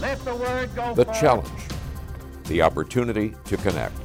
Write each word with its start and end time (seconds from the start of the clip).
Let 0.00 0.24
the 0.24 0.34
word 0.36 0.70
go 0.76 0.94
The 0.94 1.04
forth. 1.06 1.20
challenge, 1.20 1.62
the 2.44 2.62
opportunity 2.62 3.34
to 3.46 3.56
connect. 3.56 3.96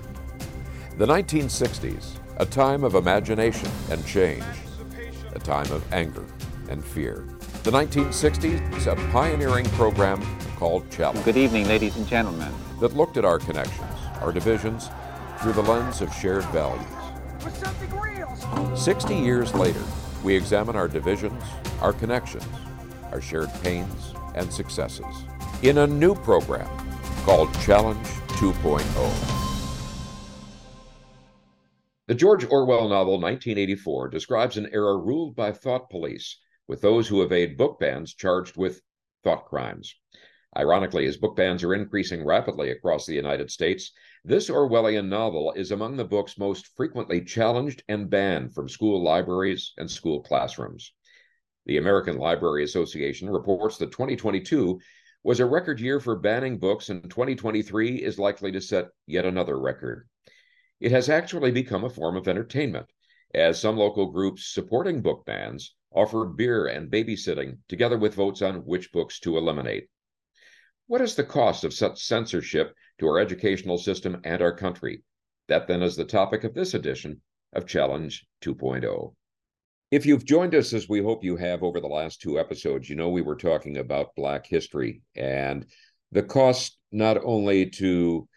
The 0.98 1.06
1960s, 1.06 2.18
a 2.38 2.46
time 2.48 2.84
of 2.84 2.96
imagination 2.96 3.70
and 3.92 4.04
change, 4.06 4.44
a 5.34 5.40
time 5.40 5.72
of 5.72 5.84
anger 5.94 6.26
and 6.70 6.84
fear. 6.84 7.28
The 7.64 7.70
1960s, 7.72 8.88
a 8.88 8.96
pioneering 9.12 9.66
program 9.72 10.22
called 10.58 10.90
Challenge 10.90 11.24
Good 11.26 11.38
evening, 11.38 11.68
ladies 11.68 11.96
and 11.96 12.08
gentlemen. 12.08 12.52
that 12.80 12.96
looked 12.96 13.18
at 13.18 13.26
our 13.26 13.38
connections, 13.38 14.00
our 14.22 14.32
divisions, 14.32 14.90
through 15.40 15.54
the 15.54 15.62
lens 15.64 16.02
of 16.02 16.12
shared 16.16 16.44
values. 16.46 16.86
Something 17.54 18.00
real. 18.00 18.76
60 18.76 19.16
years 19.16 19.54
later, 19.54 19.84
we 20.24 20.36
examine 20.36 20.76
our 20.76 20.88
divisions, 20.88 21.44
our 21.82 21.94
connections, 21.94 22.46
our 23.12 23.22
shared 23.22 23.52
pains 23.62 24.14
and 24.36 24.52
successes 24.52 25.06
in 25.64 25.78
a 25.78 25.88
new 25.88 26.14
program 26.14 26.70
called 27.24 27.54
Challenge 27.62 28.06
oh. 28.06 28.54
2.0. 28.62 29.30
The 32.08 32.16
George 32.16 32.44
Orwell 32.44 32.90
novel 32.90 33.14
1984 33.14 34.10
describes 34.10 34.58
an 34.58 34.70
era 34.74 34.98
ruled 34.98 35.38
by 35.38 35.54
thought 35.54 35.90
police, 35.90 36.38
with 36.68 36.82
those 36.82 37.08
who 37.08 37.22
evade 37.22 37.56
book 37.56 37.80
bans 37.80 38.14
charged 38.14 38.58
with 38.58 38.82
thought 39.24 39.46
crimes. 39.46 39.96
Ironically, 40.58 41.06
as 41.06 41.16
book 41.16 41.38
bans 41.38 41.64
are 41.64 41.74
increasing 41.74 42.26
rapidly 42.26 42.72
across 42.72 43.06
the 43.06 43.16
United 43.16 43.50
States, 43.50 43.94
this 44.26 44.50
Orwellian 44.50 45.08
novel 45.08 45.54
is 45.56 45.72
among 45.72 45.96
the 45.96 46.04
books 46.04 46.38
most 46.38 46.76
frequently 46.76 47.22
challenged 47.24 47.84
and 47.88 48.10
banned 48.10 48.54
from 48.54 48.68
school 48.68 49.02
libraries 49.02 49.72
and 49.78 49.90
school 49.90 50.22
classrooms. 50.24 50.94
The 51.68 51.78
American 51.78 52.18
Library 52.18 52.66
Association 52.66 53.30
reports 53.30 53.78
that 53.78 53.94
2022 53.94 54.82
was 55.24 55.40
a 55.40 55.46
record 55.46 55.80
year 55.80 56.00
for 56.00 56.18
banning 56.18 56.60
books, 56.60 56.90
and 56.90 57.10
2023 57.10 57.96
is 57.96 58.20
likely 58.20 58.52
to 58.52 58.62
set 58.62 58.90
yet 59.08 59.26
another 59.26 59.58
record. 59.58 60.08
It 60.80 60.92
has 60.92 61.10
actually 61.10 61.52
become 61.52 61.86
a 61.86 61.90
form 61.90 62.18
of 62.18 62.28
entertainment, 62.28 62.88
as 63.34 63.60
some 63.60 63.78
local 63.78 64.08
groups 64.12 64.54
supporting 64.54 65.02
book 65.02 65.24
bans 65.26 65.76
offer 65.92 66.26
beer 66.26 66.68
and 66.68 66.92
babysitting, 66.92 67.58
together 67.70 67.98
with 67.98 68.16
votes 68.16 68.42
on 68.42 68.66
which 68.66 68.92
books 68.92 69.20
to 69.22 69.38
eliminate. 69.38 69.88
What 70.88 71.02
is 71.02 71.16
the 71.16 71.24
cost 71.24 71.64
of 71.64 71.74
such 71.74 72.04
censorship 72.04 72.76
to 73.00 73.08
our 73.08 73.20
educational 73.20 73.78
system 73.78 74.20
and 74.26 74.42
our 74.42 74.56
country? 74.56 75.04
That 75.48 75.68
then 75.68 75.82
is 75.82 75.96
the 75.96 76.06
topic 76.06 76.44
of 76.44 76.54
this 76.54 76.74
edition 76.74 77.22
of 77.54 77.66
Challenge 77.66 78.26
2.0. 78.42 79.14
If 79.94 80.08
you've 80.08 80.26
joined 80.26 80.56
us 80.56 80.74
as 80.74 80.90
we 80.90 81.04
hope 81.04 81.24
you 81.24 81.36
have 81.36 81.62
over 81.62 81.80
the 81.80 81.86
last 81.86 82.20
two 82.20 82.40
episodes, 82.40 82.90
you 82.90 82.96
know 82.96 83.10
we 83.10 83.22
were 83.22 83.36
talking 83.36 83.78
about 83.78 84.16
Black 84.16 84.48
history 84.48 85.04
and 85.16 85.68
the 86.12 86.24
cost 86.24 86.80
not 86.92 87.24
only 87.24 87.70
to 87.70 88.28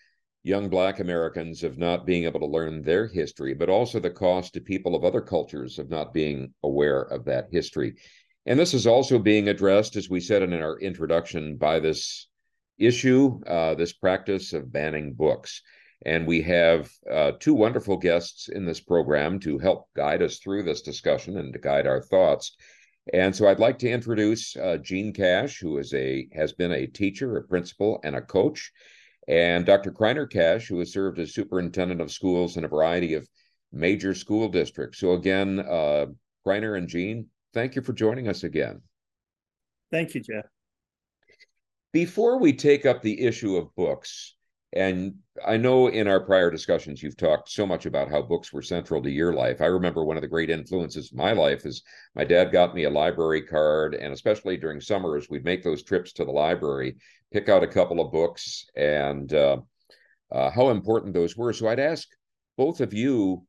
young 0.43 0.69
Black 0.69 1.01
Americans 1.01 1.63
of 1.63 1.79
not 1.79 2.05
being 2.05 2.25
able 2.25 2.41
to 2.41 2.47
learn 2.47 2.83
their 2.83 3.09
history, 3.09 3.55
but 3.55 3.71
also 3.71 3.99
the 3.99 4.11
cost 4.11 4.53
to 4.53 4.61
people 4.61 4.95
of 4.95 5.03
other 5.03 5.23
cultures 5.23 5.79
of 5.79 5.89
not 5.89 6.13
being 6.13 6.53
aware 6.63 7.01
of 7.01 7.25
that 7.25 7.47
history. 7.51 7.95
And 8.45 8.61
this 8.61 8.75
is 8.75 8.87
also 8.87 9.19
being 9.19 9.49
addressed, 9.49 9.97
as 9.97 10.11
we 10.11 10.21
said 10.21 10.43
in 10.43 10.53
our 10.53 10.79
introduction, 10.79 11.57
by 11.57 11.81
this 11.81 12.29
issue, 12.77 13.41
uh, 13.47 13.75
this 13.77 13.95
practice 13.95 14.53
of 14.53 14.71
banning 14.71 15.15
books. 15.15 15.63
And 16.05 16.27
we 16.27 16.43
have 16.43 16.91
uh, 17.11 17.33
two 17.41 17.55
wonderful 17.55 17.97
guests 17.97 18.49
in 18.49 18.67
this 18.67 18.81
program 18.81 19.41
to 19.41 19.59
help 19.59 19.89
guide 19.97 20.23
us 20.23 20.39
through 20.39 20.65
this 20.65 20.83
discussion 20.83 21.39
and 21.39 21.53
to 21.53 21.59
guide 21.59 21.87
our 21.87 22.03
thoughts. 22.03 22.55
And 23.13 23.35
so 23.35 23.47
I'd 23.47 23.61
like 23.61 23.79
to 23.81 23.91
introduce 23.91 24.57
uh, 24.57 24.79
Jean 24.83 25.13
Cash, 25.13 25.61
who 25.61 25.79
is 25.79 25.95
a 25.95 26.29
has 26.33 26.53
been 26.53 26.73
a 26.73 26.87
teacher, 26.87 27.37
a 27.37 27.43
principal, 27.43 28.01
and 28.03 28.17
a 28.17 28.21
coach, 28.21 28.73
and 29.29 29.65
Dr. 29.65 29.93
Kriner 29.93 30.29
Cash, 30.29 30.67
who 30.67 30.79
has 30.81 30.93
served 30.93 31.19
as 31.19 31.35
superintendent 31.35 32.01
of 32.01 32.11
schools 32.11 32.57
in 32.57 32.65
a 32.65 32.69
variety 32.69 33.15
of 33.15 33.29
major 33.73 34.15
school 34.15 34.49
districts. 34.49 34.99
So 34.99 35.13
again, 35.13 35.61
uh, 35.61 36.07
Kriner 36.47 36.77
and 36.77 36.89
Jean, 36.89 37.27
thank 37.55 37.77
you 37.77 37.83
for 37.83 37.93
joining 37.93 38.29
us 38.29 38.45
again. 38.45 38.83
Thank 39.91 40.15
you, 40.15 40.21
Jeff. 40.21 40.47
Before 41.93 42.39
we 42.39 42.53
take 42.53 42.87
up 42.87 43.03
the 43.03 43.23
issue 43.23 43.57
of 43.57 43.75
books, 43.75 44.36
and 44.73 45.15
I 45.47 45.57
know 45.57 45.89
in 45.89 46.09
our 46.09 46.21
prior 46.21 46.51
discussions 46.51 47.03
you've 47.03 47.17
talked 47.17 47.51
so 47.51 47.67
much 47.67 47.87
about 47.87 48.11
how 48.11 48.23
books 48.23 48.53
were 48.53 48.63
central 48.63 49.03
to 49.03 49.11
your 49.11 49.33
life. 49.33 49.61
I 49.61 49.67
remember 49.67 50.05
one 50.05 50.17
of 50.17 50.23
the 50.23 50.29
great 50.29 50.51
influences 50.51 51.11
of 51.11 51.19
my 51.19 51.33
life 51.33 51.65
is 51.65 51.83
my 52.15 52.25
dad 52.25 52.53
got 52.53 52.75
me 52.75 52.85
a 52.85 52.91
library 52.91 53.43
card, 53.43 53.95
and 53.95 54.13
especially 54.13 54.57
during 54.57 54.81
summers, 54.81 55.29
we'd 55.29 55.45
make 55.45 55.63
those 55.63 55.83
trips 55.83 56.13
to 56.15 56.25
the 56.25 56.31
library, 56.31 56.97
pick 57.33 57.49
out 57.49 57.63
a 57.63 57.69
couple 57.69 58.01
of 58.01 58.13
books, 58.13 58.67
and 58.77 59.33
uh, 59.35 59.59
uh, 60.33 60.51
how 60.51 60.71
important 60.71 61.15
those 61.15 61.37
were. 61.37 61.53
So 61.53 61.69
I'd 61.69 61.81
ask 61.81 62.09
both 62.57 62.81
of 62.81 62.93
you, 62.93 63.47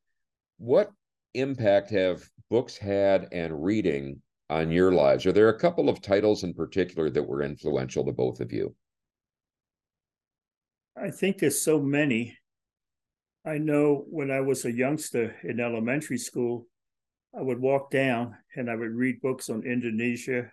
what 0.58 0.92
impact 1.34 1.90
have 1.92 2.24
books 2.50 2.78
had 2.78 3.28
and 3.32 3.64
reading 3.64 4.22
on 4.50 4.72
your 4.72 4.92
lives? 4.92 5.26
Are 5.26 5.32
there 5.32 5.50
a 5.50 5.60
couple 5.60 5.90
of 5.90 6.02
titles 6.02 6.44
in 6.44 6.54
particular 6.54 7.10
that 7.10 7.28
were 7.28 7.42
influential 7.42 8.06
to 8.06 8.12
both 8.12 8.40
of 8.40 8.52
you? 8.52 8.76
I 11.00 11.12
think 11.12 11.38
there's 11.38 11.62
so 11.62 11.80
many. 11.80 12.38
I 13.46 13.60
know 13.60 14.06
when 14.10 14.32
I 14.32 14.42
was 14.42 14.66
a 14.66 14.72
youngster 14.72 15.36
in 15.44 15.60
elementary 15.60 16.18
school, 16.18 16.68
I 17.38 17.42
would 17.42 17.60
walk 17.60 17.92
down 17.92 18.36
and 18.56 18.70
I 18.70 18.76
would 18.76 18.92
read 18.92 19.22
books 19.22 19.50
on 19.50 19.64
Indonesia. 19.64 20.52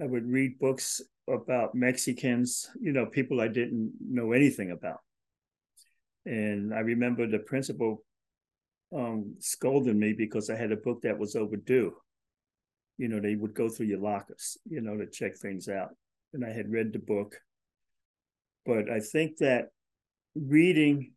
I 0.00 0.06
would 0.06 0.26
read 0.26 0.58
books 0.60 1.00
about 1.28 1.74
Mexicans, 1.74 2.70
you 2.80 2.92
know, 2.92 3.06
people 3.06 3.40
I 3.40 3.48
didn't 3.48 3.92
know 4.00 4.32
anything 4.32 4.70
about. 4.70 5.00
And 6.24 6.72
I 6.72 6.80
remember 6.80 7.26
the 7.26 7.40
principal 7.40 8.04
um, 8.94 9.34
scolding 9.40 9.98
me 9.98 10.12
because 10.12 10.48
I 10.48 10.56
had 10.56 10.72
a 10.72 10.76
book 10.76 11.02
that 11.02 11.18
was 11.18 11.34
overdue. 11.34 11.94
You 12.98 13.08
know, 13.08 13.20
they 13.20 13.34
would 13.34 13.54
go 13.54 13.68
through 13.68 13.86
your 13.86 14.00
lockers, 14.00 14.56
you 14.68 14.80
know, 14.80 14.96
to 14.96 15.06
check 15.06 15.36
things 15.36 15.68
out. 15.68 15.90
And 16.32 16.44
I 16.44 16.50
had 16.50 16.70
read 16.70 16.92
the 16.92 16.98
book 16.98 17.36
but 18.68 18.90
I 18.90 19.00
think 19.00 19.38
that 19.38 19.70
reading 20.34 21.12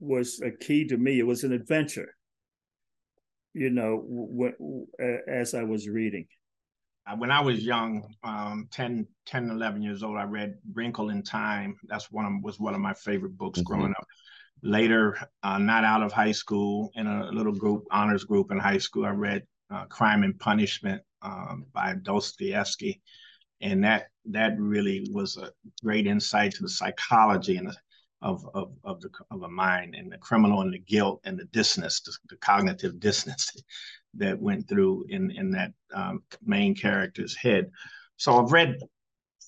was 0.00 0.42
a 0.42 0.50
key 0.50 0.84
to 0.88 0.96
me. 0.96 1.20
It 1.20 1.26
was 1.26 1.44
an 1.44 1.52
adventure, 1.52 2.12
you 3.54 3.70
know, 3.70 4.02
w- 4.02 4.52
w- 4.58 5.18
as 5.28 5.54
I 5.54 5.62
was 5.62 5.88
reading. 5.88 6.26
When 7.16 7.30
I 7.30 7.40
was 7.40 7.64
young, 7.64 8.02
um, 8.22 8.68
10, 8.72 9.06
10, 9.26 9.48
11 9.48 9.80
years 9.80 10.02
old, 10.02 10.18
I 10.18 10.24
read 10.24 10.58
Wrinkle 10.74 11.08
in 11.08 11.22
Time. 11.22 11.76
That's 11.84 12.10
one 12.10 12.26
of 12.26 12.32
was 12.42 12.60
one 12.60 12.74
of 12.74 12.80
my 12.80 12.92
favorite 12.94 13.38
books 13.38 13.60
mm-hmm. 13.60 13.72
growing 13.72 13.92
up. 13.92 14.06
Later, 14.62 15.16
uh, 15.44 15.56
not 15.56 15.84
out 15.84 16.02
of 16.02 16.12
high 16.12 16.32
school, 16.32 16.90
in 16.96 17.06
a 17.06 17.30
little 17.30 17.54
group, 17.54 17.84
honors 17.92 18.24
group 18.24 18.50
in 18.50 18.58
high 18.58 18.76
school, 18.76 19.06
I 19.06 19.10
read 19.10 19.44
uh, 19.70 19.84
Crime 19.84 20.24
and 20.24 20.38
Punishment 20.38 21.00
um, 21.22 21.64
by 21.72 21.94
Dostoevsky 22.02 23.00
and 23.60 23.82
that 23.84 24.08
that 24.26 24.58
really 24.58 25.06
was 25.12 25.36
a 25.36 25.50
great 25.82 26.06
insight 26.06 26.52
to 26.52 26.62
the 26.62 26.68
psychology 26.68 27.56
and 27.56 27.68
the, 27.68 27.76
of 28.22 28.48
of 28.54 28.72
of 28.84 29.00
the 29.00 29.10
of 29.30 29.42
a 29.42 29.48
mind 29.48 29.94
and 29.94 30.10
the 30.12 30.18
criminal 30.18 30.62
and 30.62 30.72
the 30.72 30.78
guilt 30.80 31.20
and 31.24 31.38
the 31.38 31.44
dissonance, 31.46 32.00
the, 32.00 32.12
the 32.30 32.36
cognitive 32.36 32.98
dissonance 33.00 33.50
that 34.14 34.40
went 34.40 34.68
through 34.68 35.04
in 35.08 35.30
in 35.30 35.50
that 35.52 35.72
um, 35.94 36.22
main 36.44 36.74
character's 36.74 37.36
head. 37.36 37.70
So 38.16 38.42
I've 38.42 38.52
read 38.52 38.76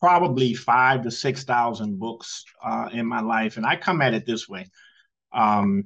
probably 0.01 0.55
five 0.55 1.03
to 1.03 1.11
six 1.11 1.45
thousand 1.45 1.99
books 1.99 2.45
uh, 2.65 2.89
in 2.93 3.07
my 3.07 3.21
life, 3.21 3.57
and 3.57 3.67
I 3.67 3.77
come 3.77 4.03
at 4.03 4.15
it 4.15 4.27
this 4.27 4.49
way. 4.49 4.67
Um, 5.33 5.85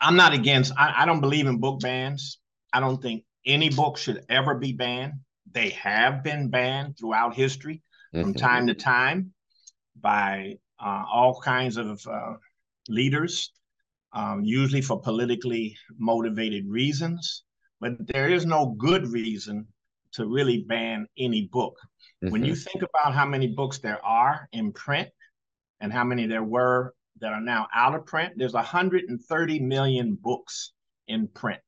I'm 0.00 0.16
not 0.16 0.32
against. 0.32 0.72
I, 0.76 1.02
I 1.02 1.06
don't 1.06 1.20
believe 1.20 1.46
in 1.46 1.58
book 1.58 1.80
bans. 1.80 2.38
I 2.72 2.80
don't 2.80 3.00
think 3.00 3.24
any 3.44 3.70
book 3.70 3.98
should 3.98 4.24
ever 4.28 4.54
be 4.54 4.72
banned. 4.72 5.14
They 5.52 5.70
have 5.70 6.22
been 6.22 6.48
banned 6.48 6.98
throughout 6.98 7.34
history 7.34 7.82
mm-hmm. 8.14 8.22
from 8.22 8.34
time 8.34 8.66
to 8.66 8.74
time 8.74 9.32
by 10.00 10.54
uh, 10.80 11.04
all 11.12 11.40
kinds 11.40 11.76
of 11.76 12.00
uh, 12.06 12.34
leaders, 12.88 13.52
um, 14.12 14.42
usually 14.44 14.82
for 14.82 15.00
politically 15.00 15.76
motivated 15.98 16.66
reasons. 16.66 17.44
But 17.80 18.06
there 18.06 18.28
is 18.28 18.46
no 18.46 18.74
good 18.78 19.06
reason 19.08 19.66
to 20.12 20.26
really 20.26 20.64
ban 20.68 21.06
any 21.18 21.48
book. 21.52 21.76
Mm-hmm. 22.22 22.32
When 22.32 22.44
you 22.44 22.52
mm-hmm. 22.52 22.62
think 22.62 22.84
about 22.84 23.14
how 23.14 23.26
many 23.26 23.48
books 23.48 23.78
there 23.78 24.04
are 24.04 24.48
in 24.52 24.72
print 24.72 25.08
and 25.80 25.92
how 25.92 26.04
many 26.04 26.26
there 26.26 26.44
were 26.44 26.94
that 27.20 27.32
are 27.32 27.40
now 27.40 27.68
out 27.74 27.94
of 27.94 28.06
print, 28.06 28.34
there's 28.36 28.54
130 28.54 29.60
million 29.60 30.14
books 30.20 30.72
in 31.08 31.28
print. 31.28 31.60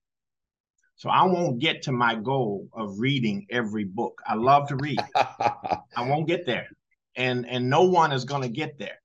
So 1.05 1.11
I 1.11 1.25
won't 1.25 1.59
get 1.59 1.83
to 1.83 1.93
my 1.93 2.15
goal 2.15 2.67
of 2.73 2.99
reading 2.99 3.47
every 3.51 3.85
book. 3.85 4.23
I 4.27 4.37
love 4.37 4.69
to 4.69 4.77
read. 4.77 4.99
I 5.15 5.79
won't 5.99 6.27
get 6.27 6.47
there. 6.47 6.67
And 7.15 7.47
and 7.47 7.69
no 7.69 7.83
one 7.83 8.11
is 8.11 8.25
going 8.25 8.41
to 8.41 8.49
get 8.49 8.79
there. 8.79 8.99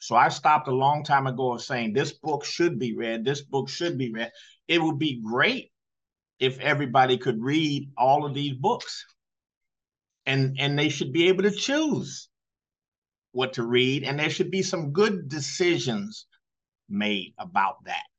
So 0.00 0.16
I 0.16 0.28
stopped 0.28 0.66
a 0.66 0.74
long 0.74 1.04
time 1.04 1.28
ago 1.28 1.52
of 1.52 1.62
saying 1.62 1.92
this 1.92 2.10
book 2.10 2.44
should 2.44 2.80
be 2.80 2.96
read, 2.96 3.24
this 3.24 3.42
book 3.42 3.68
should 3.68 3.96
be 3.96 4.10
read. 4.10 4.32
It 4.66 4.82
would 4.82 4.98
be 4.98 5.22
great 5.22 5.70
if 6.40 6.58
everybody 6.58 7.16
could 7.16 7.40
read 7.40 7.92
all 7.96 8.26
of 8.26 8.34
these 8.34 8.54
books. 8.54 9.06
And 10.26 10.56
and 10.58 10.76
they 10.76 10.88
should 10.88 11.12
be 11.12 11.28
able 11.28 11.44
to 11.44 11.52
choose 11.52 12.28
what 13.30 13.52
to 13.52 13.62
read, 13.62 14.02
and 14.02 14.18
there 14.18 14.30
should 14.30 14.50
be 14.50 14.64
some 14.64 14.90
good 14.90 15.28
decisions 15.28 16.26
made 16.88 17.34
about 17.38 17.84
that. 17.84 18.09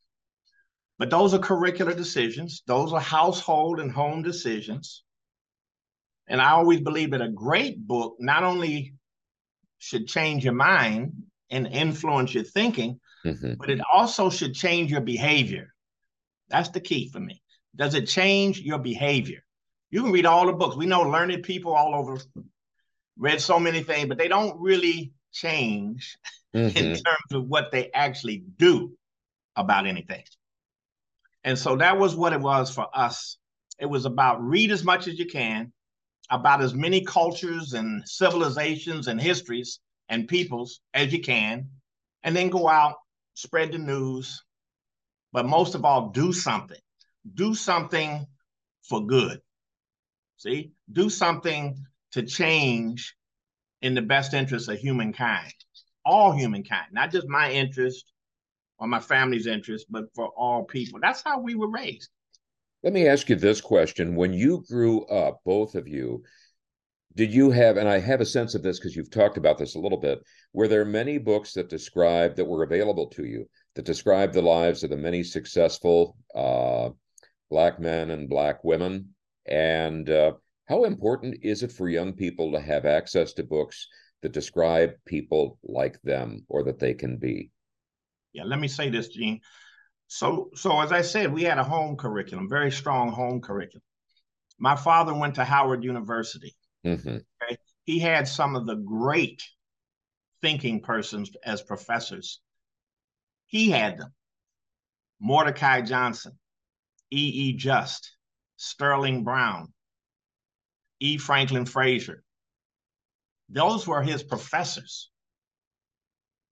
But 1.01 1.09
those 1.09 1.33
are 1.33 1.39
curricular 1.39 1.97
decisions, 1.97 2.61
those 2.67 2.93
are 2.93 2.99
household 2.99 3.79
and 3.79 3.91
home 3.91 4.21
decisions. 4.21 5.03
And 6.27 6.39
I 6.39 6.51
always 6.51 6.81
believe 6.81 7.09
that 7.09 7.23
a 7.23 7.27
great 7.27 7.87
book 7.87 8.17
not 8.19 8.43
only 8.43 8.93
should 9.79 10.07
change 10.07 10.43
your 10.43 10.53
mind 10.53 11.13
and 11.49 11.65
influence 11.65 12.35
your 12.35 12.43
thinking, 12.43 12.99
mm-hmm. 13.25 13.53
but 13.55 13.71
it 13.71 13.81
also 13.91 14.29
should 14.29 14.53
change 14.53 14.91
your 14.91 15.01
behavior. 15.01 15.73
That's 16.49 16.69
the 16.69 16.79
key 16.79 17.09
for 17.09 17.19
me. 17.19 17.41
Does 17.75 17.95
it 17.95 18.05
change 18.05 18.59
your 18.59 18.77
behavior? 18.77 19.43
You 19.89 20.03
can 20.03 20.11
read 20.11 20.27
all 20.27 20.45
the 20.45 20.53
books. 20.53 20.75
We 20.75 20.85
know 20.85 21.01
learned 21.01 21.41
people 21.41 21.73
all 21.73 21.95
over 21.95 22.19
read 23.17 23.41
so 23.41 23.59
many 23.59 23.81
things, 23.81 24.07
but 24.07 24.19
they 24.19 24.27
don't 24.27 24.61
really 24.61 25.13
change 25.33 26.19
mm-hmm. 26.55 26.77
in 26.77 26.93
terms 26.93 27.31
of 27.31 27.47
what 27.47 27.71
they 27.71 27.89
actually 27.91 28.43
do 28.59 28.95
about 29.55 29.87
anything. 29.87 30.21
And 31.43 31.57
so 31.57 31.75
that 31.77 31.97
was 31.97 32.15
what 32.15 32.33
it 32.33 32.41
was 32.41 32.73
for 32.73 32.87
us. 32.93 33.37
It 33.79 33.87
was 33.87 34.05
about 34.05 34.41
read 34.41 34.71
as 34.71 34.83
much 34.83 35.07
as 35.07 35.17
you 35.17 35.25
can 35.25 35.73
about 36.31 36.61
as 36.61 36.73
many 36.73 37.01
cultures 37.01 37.73
and 37.73 38.07
civilizations 38.07 39.07
and 39.07 39.21
histories 39.21 39.79
and 40.07 40.27
peoples 40.27 40.79
as 40.93 41.11
you 41.11 41.21
can, 41.21 41.69
and 42.23 42.35
then 42.35 42.49
go 42.49 42.67
out, 42.67 42.95
spread 43.33 43.71
the 43.71 43.77
news, 43.77 44.41
but 45.33 45.45
most 45.45 45.75
of 45.75 45.85
all, 45.85 46.09
do 46.09 46.33
something. 46.33 46.79
Do 47.35 47.53
something 47.53 48.25
for 48.83 49.05
good. 49.05 49.39
See, 50.37 50.71
do 50.91 51.09
something 51.09 51.85
to 52.13 52.23
change 52.23 53.13
in 53.81 53.93
the 53.93 54.01
best 54.01 54.33
interest 54.33 54.69
of 54.69 54.79
humankind, 54.79 55.53
all 56.05 56.31
humankind, 56.31 56.87
not 56.91 57.11
just 57.11 57.27
my 57.27 57.51
interest 57.51 58.10
or 58.81 58.87
my 58.87 58.99
family's 58.99 59.45
interest, 59.45 59.85
but 59.89 60.05
for 60.15 60.29
all 60.29 60.65
people. 60.65 60.99
That's 60.99 61.21
how 61.21 61.39
we 61.39 61.53
were 61.53 61.69
raised. 61.69 62.09
Let 62.83 62.93
me 62.93 63.07
ask 63.07 63.29
you 63.29 63.35
this 63.35 63.61
question. 63.61 64.15
When 64.15 64.33
you 64.33 64.65
grew 64.67 65.05
up, 65.05 65.39
both 65.45 65.75
of 65.75 65.87
you, 65.87 66.23
did 67.15 67.31
you 67.31 67.51
have, 67.51 67.77
and 67.77 67.87
I 67.87 67.99
have 67.99 68.21
a 68.21 68.25
sense 68.25 68.55
of 68.55 68.63
this 68.63 68.79
because 68.79 68.95
you've 68.95 69.11
talked 69.11 69.37
about 69.37 69.59
this 69.59 69.75
a 69.75 69.79
little 69.79 69.99
bit, 69.99 70.19
were 70.51 70.67
there 70.67 70.83
many 70.83 71.19
books 71.19 71.53
that 71.53 71.69
describe, 71.69 72.35
that 72.35 72.45
were 72.45 72.63
available 72.63 73.05
to 73.09 73.25
you, 73.25 73.47
that 73.75 73.85
describe 73.85 74.33
the 74.33 74.41
lives 74.41 74.83
of 74.83 74.89
the 74.89 74.97
many 74.97 75.21
successful 75.21 76.17
uh, 76.33 76.89
Black 77.51 77.79
men 77.79 78.09
and 78.09 78.29
Black 78.29 78.63
women? 78.63 79.13
And 79.45 80.09
uh, 80.09 80.33
how 80.67 80.85
important 80.85 81.37
is 81.43 81.61
it 81.61 81.71
for 81.71 81.87
young 81.87 82.13
people 82.13 82.51
to 82.53 82.59
have 82.59 82.85
access 82.85 83.33
to 83.33 83.43
books 83.43 83.87
that 84.23 84.31
describe 84.31 84.93
people 85.05 85.59
like 85.63 86.01
them 86.01 86.45
or 86.49 86.63
that 86.63 86.79
they 86.79 86.95
can 86.95 87.17
be? 87.17 87.51
Yeah, 88.33 88.43
let 88.45 88.59
me 88.59 88.67
say 88.67 88.89
this, 88.89 89.09
Gene. 89.09 89.41
So, 90.07 90.49
so 90.55 90.79
as 90.81 90.91
I 90.91 91.01
said, 91.01 91.31
we 91.31 91.43
had 91.43 91.57
a 91.57 91.63
home 91.63 91.95
curriculum, 91.95 92.49
very 92.49 92.71
strong 92.71 93.11
home 93.11 93.41
curriculum. 93.41 93.83
My 94.59 94.75
father 94.75 95.13
went 95.13 95.35
to 95.35 95.43
Howard 95.43 95.83
University. 95.83 96.55
Mm-hmm. 96.85 97.09
Okay? 97.09 97.57
He 97.83 97.99
had 97.99 98.27
some 98.27 98.55
of 98.55 98.65
the 98.65 98.75
great 98.75 99.41
thinking 100.41 100.81
persons 100.81 101.31
as 101.43 101.61
professors. 101.61 102.41
He 103.47 103.69
had 103.69 103.97
them. 103.97 104.13
Mordecai 105.19 105.81
Johnson, 105.81 106.33
E. 107.11 107.49
E. 107.49 107.53
Just, 107.53 108.15
Sterling 108.57 109.23
Brown, 109.23 109.71
E. 110.99 111.17
Franklin 111.17 111.65
Frazier. 111.65 112.23
Those 113.49 113.87
were 113.87 114.01
his 114.01 114.23
professors. 114.23 115.10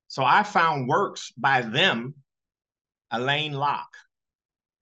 So 0.10 0.24
I 0.24 0.42
found 0.42 0.88
works 0.88 1.32
by 1.38 1.62
them, 1.62 2.16
Alain 3.12 3.54
Locke. 3.54 3.96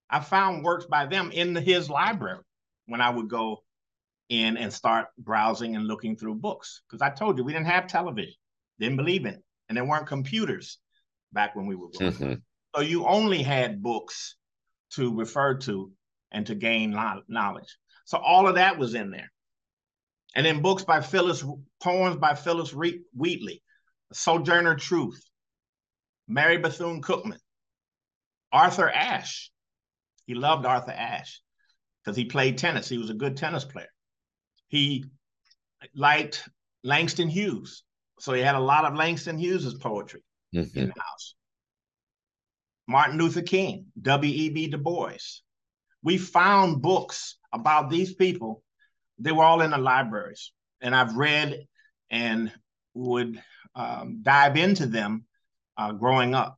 I 0.10 0.22
found 0.22 0.64
works 0.64 0.86
by 0.86 1.06
them 1.06 1.32
in 1.34 1.54
his 1.54 1.90
library 1.90 2.40
when 2.86 3.02
I 3.02 3.10
would 3.10 3.30
go 3.30 3.58
in 4.30 4.56
and 4.56 4.74
start 4.74 5.08
browsing 5.18 5.76
and 5.76 5.86
looking 5.86 6.16
through 6.16 6.36
books. 6.36 6.82
Because 6.88 7.02
I 7.02 7.10
told 7.10 7.38
you 7.38 7.44
we 7.44 7.52
didn't 7.52 7.68
have 7.68 7.88
television, 7.88 8.36
didn't 8.80 8.96
believe 8.96 9.26
in 9.26 9.34
it, 9.34 9.44
and 9.68 9.78
there 9.78 9.84
weren't 9.84 10.08
computers 10.08 10.80
back 11.34 11.58
when 11.58 11.68
we 11.68 11.76
were 11.76 11.90
growing 11.90 12.14
mm-hmm. 12.14 12.34
So 12.74 12.82
you 12.82 13.06
only 13.06 13.44
had 13.44 13.84
books 13.84 14.38
to 14.92 15.14
refer 15.14 15.56
to 15.56 15.92
and 16.32 16.46
to 16.48 16.56
gain 16.56 16.92
knowledge. 17.28 17.78
So 18.06 18.18
all 18.18 18.48
of 18.48 18.56
that 18.56 18.78
was 18.78 18.96
in 18.96 19.12
there. 19.12 19.30
And 20.36 20.46
then 20.46 20.62
books 20.62 20.86
by 20.86 21.02
Phillis, 21.02 21.44
poems 21.84 22.16
by 22.16 22.34
Phillis 22.34 22.74
Wheatley, 22.74 23.62
Sojourner 24.14 24.76
Truth, 24.76 25.22
Mary 26.28 26.58
Bethune 26.58 27.02
Cookman, 27.02 27.40
Arthur 28.52 28.90
Ashe. 28.90 29.52
He 30.26 30.34
loved 30.34 30.66
Arthur 30.66 30.92
Ashe 30.92 31.42
because 32.04 32.18
he 32.18 32.26
played 32.26 32.58
tennis. 32.58 32.90
He 32.90 32.98
was 32.98 33.10
a 33.10 33.16
good 33.16 33.38
tennis 33.38 33.66
player. 33.66 33.92
He 34.68 35.06
liked 35.96 36.48
Langston 36.84 37.30
Hughes. 37.30 37.84
So 38.20 38.34
he 38.34 38.42
had 38.42 38.56
a 38.56 38.60
lot 38.60 38.86
of 38.86 38.96
Langston 38.96 39.38
Hughes's 39.38 39.76
poetry 39.76 40.24
mm-hmm. 40.54 40.78
in 40.78 40.88
the 40.88 41.02
house. 41.02 41.36
Martin 42.88 43.18
Luther 43.18 43.42
King, 43.42 43.88
W.E.B. 44.02 44.70
Du 44.70 44.78
Bois. 44.78 45.42
We 46.02 46.18
found 46.18 46.82
books 46.82 47.38
about 47.52 47.90
these 47.90 48.14
people. 48.14 48.64
They 49.20 49.32
were 49.32 49.44
all 49.44 49.62
in 49.62 49.72
the 49.72 49.78
libraries. 49.78 50.52
And 50.82 50.96
I've 50.96 51.16
read 51.16 51.68
and 52.10 52.52
would 52.94 53.42
um, 53.78 54.20
dive 54.24 54.58
into 54.58 54.88
them 54.88 55.24
uh, 55.78 55.94
growing 55.94 56.34
up. 56.34 56.58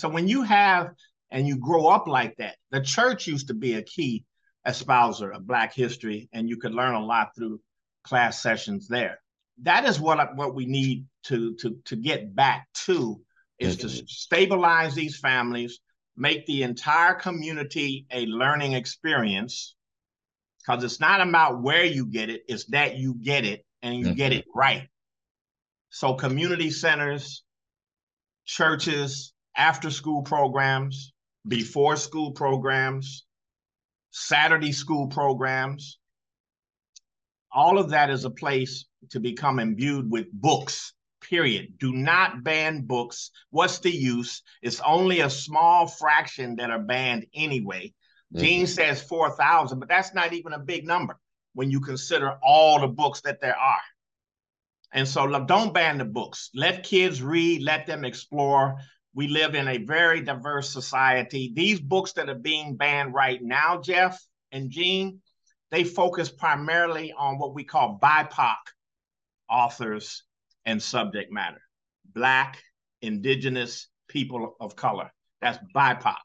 So 0.00 0.08
when 0.08 0.28
you 0.28 0.42
have 0.42 0.90
and 1.30 1.46
you 1.46 1.56
grow 1.56 1.86
up 1.86 2.08
like 2.08 2.36
that, 2.38 2.56
the 2.70 2.80
church 2.80 3.26
used 3.26 3.46
to 3.48 3.54
be 3.54 3.74
a 3.74 3.82
key 3.82 4.24
espouser 4.66 5.34
of 5.34 5.46
Black 5.46 5.72
history, 5.72 6.28
and 6.32 6.48
you 6.48 6.56
could 6.56 6.74
learn 6.74 6.94
a 6.94 7.04
lot 7.04 7.28
through 7.36 7.60
class 8.02 8.42
sessions 8.42 8.88
there. 8.88 9.20
That 9.62 9.84
is 9.84 10.00
what 10.00 10.36
what 10.36 10.54
we 10.54 10.66
need 10.66 11.06
to 11.24 11.54
to 11.56 11.76
to 11.84 11.96
get 11.96 12.34
back 12.34 12.66
to 12.86 13.20
is 13.58 13.76
mm-hmm. 13.76 13.88
to 13.88 14.06
stabilize 14.08 14.94
these 14.94 15.18
families, 15.18 15.78
make 16.16 16.44
the 16.46 16.62
entire 16.64 17.14
community 17.14 18.06
a 18.10 18.26
learning 18.26 18.72
experience, 18.72 19.76
because 20.58 20.82
it's 20.82 20.98
not 20.98 21.20
about 21.20 21.62
where 21.62 21.84
you 21.84 22.06
get 22.06 22.30
it; 22.30 22.42
it's 22.48 22.64
that 22.66 22.96
you 22.96 23.14
get 23.14 23.44
it 23.44 23.64
and 23.82 23.94
you 23.96 24.06
mm-hmm. 24.06 24.14
get 24.14 24.32
it 24.32 24.46
right. 24.54 24.88
So 25.90 26.14
community 26.14 26.70
centers, 26.70 27.42
churches, 28.44 29.32
after 29.56 29.90
school 29.90 30.22
programs, 30.22 31.12
before 31.46 31.96
school 31.96 32.32
programs, 32.32 33.26
Saturday 34.12 34.72
school 34.72 35.08
programs, 35.08 35.98
all 37.52 37.78
of 37.78 37.90
that 37.90 38.10
is 38.10 38.24
a 38.24 38.30
place 38.30 38.86
to 39.10 39.20
become 39.20 39.58
imbued 39.58 40.10
with 40.10 40.32
books, 40.32 40.92
period. 41.20 41.78
Do 41.78 41.92
not 41.92 42.44
ban 42.44 42.82
books. 42.82 43.30
What's 43.50 43.80
the 43.80 43.90
use? 43.90 44.42
It's 44.62 44.80
only 44.80 45.20
a 45.20 45.30
small 45.30 45.88
fraction 45.88 46.56
that 46.56 46.70
are 46.70 46.78
banned 46.78 47.26
anyway. 47.34 47.92
Mm-hmm. 48.32 48.44
Gene 48.44 48.66
says 48.66 49.02
4,000, 49.02 49.80
but 49.80 49.88
that's 49.88 50.14
not 50.14 50.32
even 50.32 50.52
a 50.52 50.58
big 50.58 50.86
number 50.86 51.18
when 51.54 51.70
you 51.70 51.80
consider 51.80 52.36
all 52.42 52.80
the 52.80 52.86
books 52.88 53.22
that 53.22 53.40
there 53.40 53.56
are. 53.56 53.80
And 54.92 55.06
so 55.06 55.26
don't 55.44 55.72
ban 55.72 55.98
the 55.98 56.04
books. 56.04 56.50
Let 56.54 56.82
kids 56.82 57.22
read, 57.22 57.62
let 57.62 57.86
them 57.86 58.04
explore. 58.04 58.76
We 59.14 59.28
live 59.28 59.54
in 59.54 59.68
a 59.68 59.78
very 59.78 60.20
diverse 60.20 60.72
society. 60.72 61.52
These 61.54 61.80
books 61.80 62.12
that 62.12 62.28
are 62.28 62.34
being 62.34 62.76
banned 62.76 63.14
right 63.14 63.40
now, 63.42 63.80
Jeff 63.80 64.20
and 64.52 64.70
Gene, 64.70 65.20
they 65.70 65.84
focus 65.84 66.30
primarily 66.30 67.12
on 67.12 67.38
what 67.38 67.54
we 67.54 67.64
call 67.64 67.98
BIPOC 68.02 68.56
authors 69.48 70.24
and 70.64 70.82
subject 70.82 71.32
matter 71.32 71.60
Black, 72.12 72.62
Indigenous, 73.02 73.88
people 74.08 74.56
of 74.60 74.76
color. 74.76 75.12
That's 75.40 75.58
BIPOC. 75.74 76.16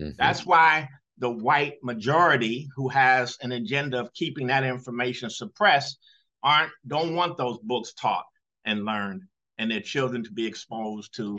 Mm-hmm. 0.00 0.10
That's 0.18 0.44
why 0.44 0.88
the 1.18 1.30
white 1.30 1.78
majority 1.82 2.68
who 2.76 2.88
has 2.88 3.38
an 3.40 3.52
agenda 3.52 4.00
of 4.00 4.12
keeping 4.12 4.48
that 4.48 4.64
information 4.64 5.30
suppressed 5.30 5.98
aren't 6.42 6.72
don't 6.86 7.14
want 7.14 7.36
those 7.36 7.58
books 7.62 7.92
taught 7.94 8.24
and 8.64 8.84
learned 8.84 9.22
and 9.58 9.70
their 9.70 9.80
children 9.80 10.24
to 10.24 10.32
be 10.32 10.46
exposed 10.46 11.14
to 11.16 11.38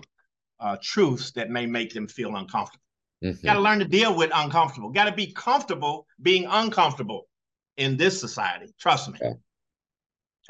uh, 0.60 0.78
truths 0.82 1.32
that 1.32 1.50
may 1.50 1.66
make 1.66 1.94
them 1.94 2.08
feel 2.08 2.36
uncomfortable. 2.36 2.84
Mm-hmm. 3.24 3.46
Got 3.46 3.54
to 3.54 3.60
learn 3.60 3.80
to 3.80 3.86
deal 3.86 4.16
with 4.16 4.32
uncomfortable. 4.34 4.90
Got 4.90 5.06
to 5.06 5.12
be 5.12 5.32
comfortable 5.34 6.08
being 6.22 6.46
uncomfortable 6.50 7.28
in 7.78 7.98
this 7.98 8.20
society. 8.20 8.74
Trust 8.80 9.12
me. 9.12 9.20
Okay. 9.22 9.36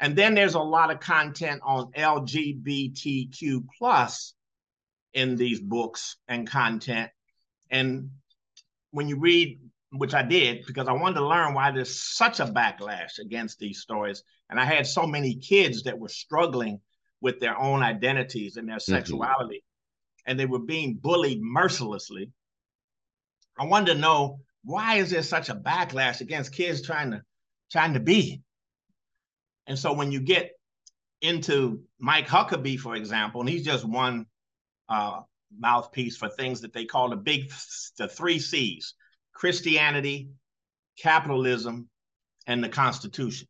And 0.00 0.16
then 0.16 0.34
there's 0.34 0.54
a 0.54 0.60
lot 0.60 0.90
of 0.90 1.00
content 1.00 1.60
on 1.64 1.92
LGBTQ 1.92 3.64
plus 3.78 4.34
in 5.12 5.36
these 5.36 5.60
books 5.60 6.16
and 6.26 6.48
content. 6.48 7.10
And 7.70 8.10
when 8.90 9.08
you 9.08 9.18
read 9.18 9.60
which 9.96 10.14
I 10.14 10.22
did 10.22 10.66
because 10.66 10.88
I 10.88 10.92
wanted 10.92 11.20
to 11.20 11.26
learn 11.26 11.54
why 11.54 11.70
there's 11.70 11.94
such 11.94 12.40
a 12.40 12.46
backlash 12.46 13.18
against 13.18 13.58
these 13.58 13.80
stories. 13.80 14.22
And 14.54 14.60
I 14.60 14.66
had 14.66 14.86
so 14.86 15.04
many 15.04 15.34
kids 15.34 15.82
that 15.82 15.98
were 15.98 16.08
struggling 16.08 16.80
with 17.20 17.40
their 17.40 17.58
own 17.58 17.82
identities 17.82 18.56
and 18.56 18.68
their 18.68 18.76
mm-hmm. 18.76 18.92
sexuality, 18.92 19.56
mm-hmm. 19.56 20.30
and 20.30 20.38
they 20.38 20.46
were 20.46 20.60
being 20.60 20.94
bullied 20.94 21.42
mercilessly. 21.42 22.30
I 23.58 23.64
wanted 23.66 23.94
to 23.94 23.98
know 23.98 24.38
why 24.62 24.98
is 24.98 25.10
there 25.10 25.24
such 25.24 25.48
a 25.48 25.56
backlash 25.56 26.20
against 26.20 26.52
kids 26.52 26.82
trying 26.82 27.10
to 27.10 27.22
trying 27.72 27.94
to 27.94 28.00
be? 28.00 28.42
And 29.66 29.76
so 29.76 29.92
when 29.92 30.12
you 30.12 30.20
get 30.20 30.52
into 31.20 31.82
Mike 31.98 32.28
Huckabee, 32.28 32.78
for 32.78 32.94
example, 32.94 33.40
and 33.40 33.50
he's 33.50 33.64
just 33.64 33.84
one 33.84 34.26
uh, 34.88 35.22
mouthpiece 35.58 36.16
for 36.16 36.28
things 36.28 36.60
that 36.60 36.72
they 36.72 36.84
call 36.84 37.10
the 37.10 37.16
big 37.16 37.50
the 37.98 38.06
three 38.06 38.38
C's: 38.38 38.94
Christianity, 39.32 40.28
capitalism, 40.96 41.88
and 42.46 42.62
the 42.62 42.68
Constitution. 42.68 43.48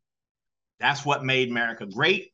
That's 0.80 1.04
what 1.04 1.24
made 1.24 1.50
America 1.50 1.86
great. 1.86 2.30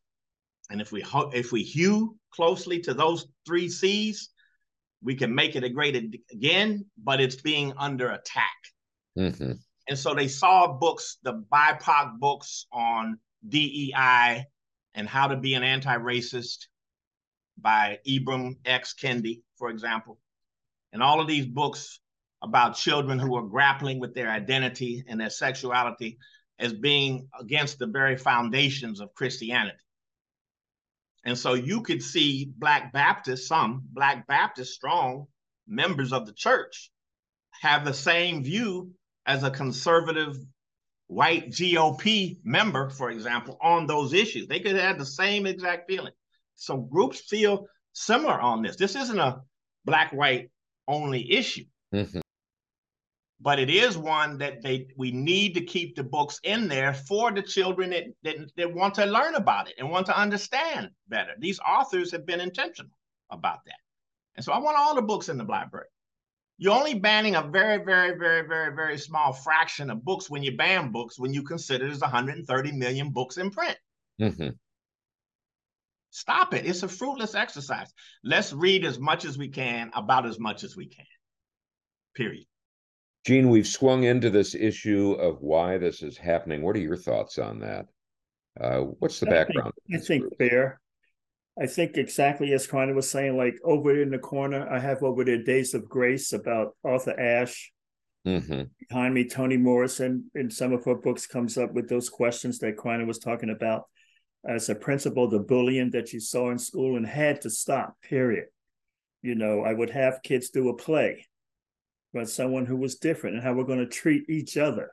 And 0.71 0.81
if 0.81 0.93
we 0.93 1.05
if 1.33 1.53
we 1.53 1.63
hew 1.63 2.17
closely 2.33 2.81
to 2.81 2.95
those 2.95 3.27
three 3.47 3.69
C's, 3.69 4.31
we 5.03 5.15
can 5.15 5.35
make 5.35 5.57
it 5.57 5.65
a 5.65 5.69
great 5.69 5.97
again. 6.33 6.87
But 7.03 7.21
it's 7.21 7.37
being 7.37 7.73
under 7.77 8.11
attack. 8.11 8.57
Mm-hmm. 9.19 9.53
And 9.89 9.99
so 9.99 10.15
they 10.15 10.29
saw 10.29 10.69
books, 10.69 11.19
the 11.23 11.43
BIPOC 11.53 12.19
books 12.19 12.67
on 12.73 13.19
DEI 13.49 14.45
and 14.95 15.09
how 15.09 15.27
to 15.29 15.37
be 15.37 15.55
an 15.55 15.65
anti-racist 15.65 16.67
by 17.59 17.99
Ibram 18.07 18.57
X. 18.65 18.95
Kendi, 19.01 19.43
for 19.57 19.71
example. 19.71 20.19
And 20.93 21.03
all 21.03 21.21
of 21.21 21.27
these 21.27 21.47
books 21.47 22.01
about 22.43 22.77
children 22.77 23.19
who 23.19 23.37
are 23.37 23.43
grappling 23.43 24.01
with 24.01 24.15
their 24.15 24.31
identity 24.31 25.05
and 25.09 25.21
their 25.21 25.31
sexuality 25.31 26.19
as 26.61 26.73
being 26.73 27.29
against 27.41 27.79
the 27.79 27.87
very 27.87 28.17
foundations 28.17 29.01
of 29.01 29.15
Christianity. 29.15 29.79
And 31.25 31.37
so 31.37 31.55
you 31.55 31.83
could 31.83 32.03
see 32.03 32.53
Black 32.57 32.93
Baptists, 32.93 33.49
some 33.49 33.83
Black 33.93 34.27
Baptist 34.27 34.75
strong 34.75 35.27
members 35.67 36.13
of 36.13 36.27
the 36.27 36.33
church, 36.33 36.91
have 37.61 37.85
the 37.85 37.95
same 37.95 38.45
view 38.45 38.93
as 39.27 39.43
a 39.43 39.51
conservative 39.51 40.37
white 41.09 41.51
GOP 41.51 42.39
member, 42.45 42.89
for 42.91 43.11
example, 43.11 43.59
on 43.61 43.87
those 43.87 44.13
issues. 44.15 44.47
They 44.47 44.61
could 44.61 44.77
have 44.77 44.99
the 44.99 45.07
same 45.07 45.47
exact 45.47 45.91
feeling. 45.91 46.13
So 46.55 46.77
groups 46.77 47.21
feel 47.21 47.67
similar 47.93 48.41
on 48.41 48.63
this. 48.63 48.77
This 48.77 48.97
isn't 48.97 49.19
a 49.19 49.41
black 49.85 50.13
white 50.13 50.51
only 50.87 51.33
issue. 51.33 51.65
Mm-hmm. 51.95 52.21
But 53.43 53.59
it 53.59 53.71
is 53.71 53.97
one 53.97 54.37
that 54.39 54.63
they 54.63 54.89
we 54.97 55.13
need 55.13 55.55
to 55.55 55.63
keep 55.63 55.97
the 55.97 56.05
books 56.05 56.39
in 56.43 56.69
there 56.69 56.93
for 56.93 57.33
the 57.33 57.43
children 57.43 57.91
that, 57.91 58.05
that, 58.23 58.37
that 58.57 58.75
want 58.75 58.95
to 58.97 59.07
learn 59.07 59.35
about 59.35 59.69
it 59.69 59.75
and 59.79 59.91
want 59.91 60.07
to 60.07 60.19
understand 60.19 60.91
better. 61.09 61.33
These 61.39 61.59
authors 61.61 62.13
have 62.13 62.27
been 62.27 62.41
intentional 62.41 62.93
about 63.31 63.65
that. 63.65 63.79
And 64.37 64.45
so 64.45 64.53
I 64.53 64.59
want 64.59 64.77
all 64.77 64.95
the 64.95 65.03
books 65.03 65.31
in 65.31 65.39
the 65.39 65.45
library. 65.45 65.87
You're 66.59 66.75
only 66.75 66.93
banning 66.93 67.37
a 67.37 67.43
very, 67.43 67.83
very, 67.83 68.19
very, 68.19 68.47
very, 68.47 68.75
very 68.75 68.99
small 68.99 69.33
fraction 69.33 69.89
of 69.89 70.05
books 70.05 70.29
when 70.29 70.43
you 70.43 70.59
ban 70.59 70.93
books 70.93 71.19
when 71.19 71.33
you 71.33 71.43
consider 71.43 71.87
there's 71.87 72.01
130 72.01 72.73
million 72.73 73.11
books 73.11 73.39
in 73.39 73.51
print. 73.51 73.79
Mm-hmm. 74.21 74.51
Stop 76.11 76.53
it. 76.53 76.67
It's 76.67 76.83
a 76.83 76.89
fruitless 76.89 77.35
exercise. 77.35 77.91
Let's 78.23 78.53
read 78.53 78.85
as 78.85 78.99
much 78.99 79.25
as 79.25 79.39
we 79.39 79.49
can 79.49 79.91
about 79.95 80.27
as 80.27 80.39
much 80.39 80.63
as 80.63 80.77
we 80.77 80.87
can. 80.87 81.07
Period. 82.15 82.45
Gene, 83.27 83.51
we've 83.51 83.67
swung 83.67 84.05
into 84.05 84.31
this 84.31 84.55
issue 84.55 85.13
of 85.13 85.43
why 85.43 85.77
this 85.77 86.03
is 86.03 86.17
happening. 86.17 86.63
What 86.63 86.77
are 86.77 86.81
your 86.81 86.97
thoughts 86.97 87.39
on 87.39 87.61
that? 87.61 87.87
Uh, 88.59 88.81
what's 88.99 89.21
the 89.21 89.29
I 89.29 89.31
background? 89.31 89.73
Think, 89.89 90.03
I 90.03 90.05
think 90.05 90.39
fair. 90.39 90.81
I 91.61 91.67
think 91.67 91.97
exactly 91.97 92.53
as 92.55 92.67
Carter 92.67 92.95
was 92.95 93.11
saying, 93.11 93.37
like 93.37 93.57
over 93.63 94.01
in 94.01 94.11
the 94.11 94.19
corner, 94.19 94.67
I 94.69 94.79
have 94.79 95.03
over 95.03 95.25
there 95.25 95.43
Days 95.43 95.75
of 95.75 95.89
Grace 95.89 96.33
about 96.33 96.77
Arthur 96.83 97.19
Ashe. 97.19 97.71
Mm-hmm. 98.27 98.63
Behind 98.89 99.15
me, 99.15 99.29
Toni 99.29 99.59
Morrison 99.59 100.31
in 100.35 100.51
some 100.51 100.73
of 100.73 100.85
her 100.85 100.95
books 100.95 101.27
comes 101.27 101.59
up 101.59 101.73
with 101.73 101.89
those 101.89 102.09
questions 102.09 102.59
that 102.61 102.77
Kriner 102.77 103.07
was 103.07 103.19
talking 103.19 103.51
about 103.51 103.85
as 104.47 104.71
a 104.71 104.75
principal, 104.75 105.29
the 105.29 105.39
bullying 105.39 105.91
that 105.91 106.13
you 106.15 106.21
saw 106.21 106.51
in 106.51 106.59
school 106.59 106.97
and 106.97 107.07
had 107.07 107.43
to 107.43 107.51
stop, 107.51 107.97
period. 108.03 108.47
You 109.21 109.35
know, 109.35 109.63
I 109.63 109.75
would 109.75 109.91
have 109.91 110.23
kids 110.23 110.49
do 110.49 110.71
a 110.71 110.77
play 110.77 111.27
about 112.15 112.29
someone 112.29 112.67
who 112.67 112.77
was 112.77 112.97
different 112.97 113.37
and 113.37 113.45
how 113.45 113.53
we're 113.53 113.65
going 113.65 113.79
to 113.79 113.87
treat 113.87 114.29
each 114.29 114.57
other. 114.57 114.91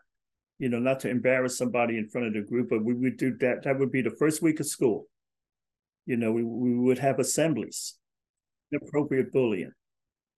You 0.60 0.70
know, 0.70 0.80
not 0.80 1.00
to 1.02 1.10
embarrass 1.10 1.58
somebody 1.58 1.98
in 1.98 2.10
front 2.10 2.28
of 2.28 2.34
the 2.34 2.42
group, 2.42 2.70
but 2.70 2.84
we 2.84 2.94
would 2.94 3.18
do 3.18 3.36
that. 3.38 3.64
That 3.64 3.78
would 3.78 3.92
be 3.92 4.02
the 4.02 4.16
first 4.18 4.42
week 4.42 4.60
of 4.60 4.66
school 4.66 5.08
you 6.08 6.16
know, 6.16 6.32
we, 6.32 6.42
we 6.42 6.74
would 6.74 6.98
have 6.98 7.20
assemblies, 7.20 7.96
inappropriate 8.72 9.32
bullying. 9.32 9.74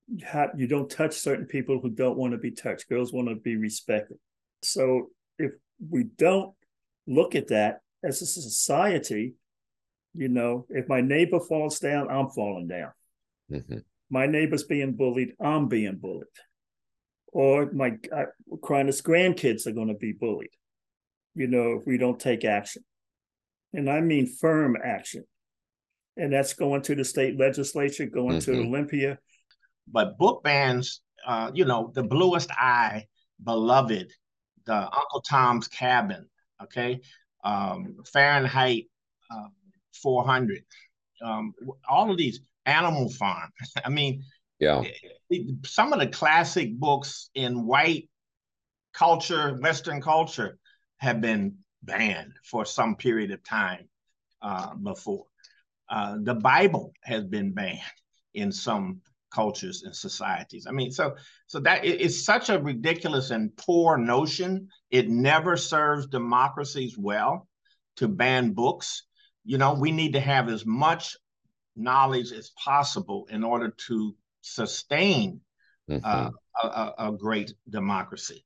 You, 0.07 0.25
have, 0.25 0.49
you 0.57 0.67
don't 0.67 0.89
touch 0.89 1.13
certain 1.13 1.45
people 1.45 1.79
who 1.79 1.91
don't 1.91 2.17
want 2.17 2.33
to 2.33 2.39
be 2.39 2.51
touched. 2.51 2.89
Girls 2.89 3.13
want 3.13 3.29
to 3.29 3.35
be 3.35 3.55
respected. 3.55 4.17
So 4.63 5.11
if 5.37 5.51
we 5.87 6.05
don't 6.17 6.53
look 7.07 7.35
at 7.35 7.49
that 7.49 7.81
as 8.03 8.21
a 8.23 8.25
society, 8.25 9.35
you 10.15 10.27
know, 10.27 10.65
if 10.69 10.89
my 10.89 11.01
neighbor 11.01 11.39
falls 11.39 11.79
down, 11.79 12.09
I'm 12.09 12.29
falling 12.29 12.67
down. 12.67 12.91
Mm-hmm. 13.51 13.77
My 14.09 14.25
neighbor's 14.25 14.63
being 14.63 14.93
bullied, 14.93 15.33
I'm 15.39 15.67
being 15.67 15.97
bullied. 15.97 16.25
Or 17.31 17.71
my 17.71 17.97
uh, 18.11 18.25
grandkids 18.61 19.67
are 19.67 19.71
going 19.71 19.89
to 19.89 19.93
be 19.93 20.13
bullied, 20.13 20.49
you 21.35 21.47
know, 21.47 21.73
if 21.79 21.85
we 21.85 21.97
don't 21.97 22.19
take 22.19 22.43
action. 22.43 22.83
And 23.73 23.89
I 23.89 24.01
mean 24.01 24.25
firm 24.25 24.75
action 24.83 25.25
and 26.19 26.33
that's 26.33 26.53
going 26.53 26.81
to 26.83 26.95
the 26.95 27.05
state 27.05 27.39
legislature, 27.39 28.05
going 28.05 28.39
mm-hmm. 28.39 28.51
to 28.51 28.59
Olympia. 28.59 29.17
But 29.87 30.17
book 30.17 30.43
bans, 30.43 31.01
uh, 31.25 31.51
you 31.53 31.65
know, 31.65 31.91
the 31.95 32.03
bluest 32.03 32.51
eye, 32.51 33.05
beloved, 33.43 34.11
the 34.65 34.75
Uncle 34.75 35.21
Tom's 35.21 35.67
Cabin, 35.67 36.27
okay, 36.61 36.99
um, 37.43 37.95
Fahrenheit 38.11 38.83
uh, 39.31 39.47
400, 40.03 40.61
um, 41.23 41.53
all 41.89 42.11
of 42.11 42.17
these 42.17 42.41
Animal 42.65 43.09
Farm. 43.09 43.49
I 43.85 43.89
mean, 43.89 44.23
yeah, 45.29 45.39
some 45.63 45.93
of 45.93 45.99
the 45.99 46.07
classic 46.07 46.77
books 46.77 47.29
in 47.33 47.65
white 47.65 48.09
culture, 48.93 49.57
Western 49.61 50.01
culture, 50.01 50.57
have 50.97 51.21
been 51.21 51.55
banned 51.83 52.33
for 52.43 52.65
some 52.65 52.95
period 52.95 53.31
of 53.31 53.43
time 53.43 53.87
uh, 54.41 54.75
before. 54.75 55.25
Uh, 55.89 56.17
the 56.21 56.35
Bible 56.35 56.93
has 57.03 57.23
been 57.23 57.53
banned 57.53 57.79
in 58.33 58.51
some 58.51 59.01
cultures 59.31 59.83
and 59.83 59.95
societies. 59.95 60.65
I 60.67 60.71
mean, 60.71 60.91
so 60.91 61.15
so 61.47 61.59
that 61.61 61.85
it, 61.85 62.01
it's 62.01 62.25
such 62.25 62.49
a 62.49 62.59
ridiculous 62.59 63.31
and 63.31 63.55
poor 63.57 63.97
notion. 63.97 64.67
It 64.91 65.09
never 65.09 65.55
serves 65.55 66.07
democracies 66.07 66.97
well 66.97 67.47
to 67.97 68.07
ban 68.07 68.51
books. 68.51 69.03
You 69.45 69.57
know, 69.57 69.73
we 69.73 69.91
need 69.91 70.13
to 70.13 70.19
have 70.19 70.49
as 70.49 70.65
much 70.65 71.15
knowledge 71.75 72.31
as 72.31 72.51
possible 72.63 73.27
in 73.31 73.43
order 73.43 73.73
to 73.87 74.15
sustain 74.41 75.41
mm-hmm. 75.89 76.03
uh, 76.03 76.31
a, 76.63 77.07
a, 77.09 77.11
great 77.11 77.53
democracy. 77.69 78.45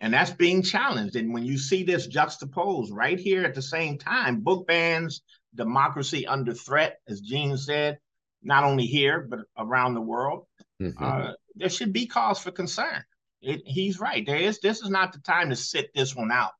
And 0.00 0.12
that's 0.12 0.30
being 0.30 0.62
challenged. 0.62 1.16
And 1.16 1.32
when 1.32 1.44
you 1.44 1.58
see 1.58 1.84
this 1.84 2.06
juxtaposed 2.06 2.92
right 2.92 3.18
here 3.18 3.44
at 3.44 3.54
the 3.54 3.62
same 3.62 3.98
time, 3.98 4.40
book 4.40 4.66
bans, 4.66 5.22
democracy 5.54 6.26
under 6.26 6.54
threat, 6.54 6.98
as 7.08 7.20
Gene 7.20 7.56
said, 7.56 7.98
not 8.42 8.64
only 8.64 8.84
here, 8.84 9.20
but 9.28 9.40
around 9.56 9.94
the 9.94 10.00
world, 10.00 10.46
mm-hmm. 10.80 11.02
uh, 11.02 11.32
there 11.54 11.68
should 11.68 11.92
be 11.92 12.06
cause 12.06 12.40
for 12.40 12.50
concern. 12.50 13.04
It, 13.40 13.62
he's 13.64 14.00
right. 14.00 14.24
There 14.24 14.36
is. 14.36 14.60
This 14.60 14.82
is 14.82 14.90
not 14.90 15.12
the 15.12 15.20
time 15.20 15.50
to 15.50 15.56
sit 15.56 15.90
this 15.94 16.14
one 16.14 16.32
out. 16.32 16.52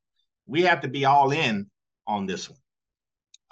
We 0.47 0.63
have 0.63 0.81
to 0.83 0.89
be 0.89 1.05
all 1.05 1.31
in 1.31 1.71
on 2.07 2.27
this 2.27 2.49
one. 2.49 2.59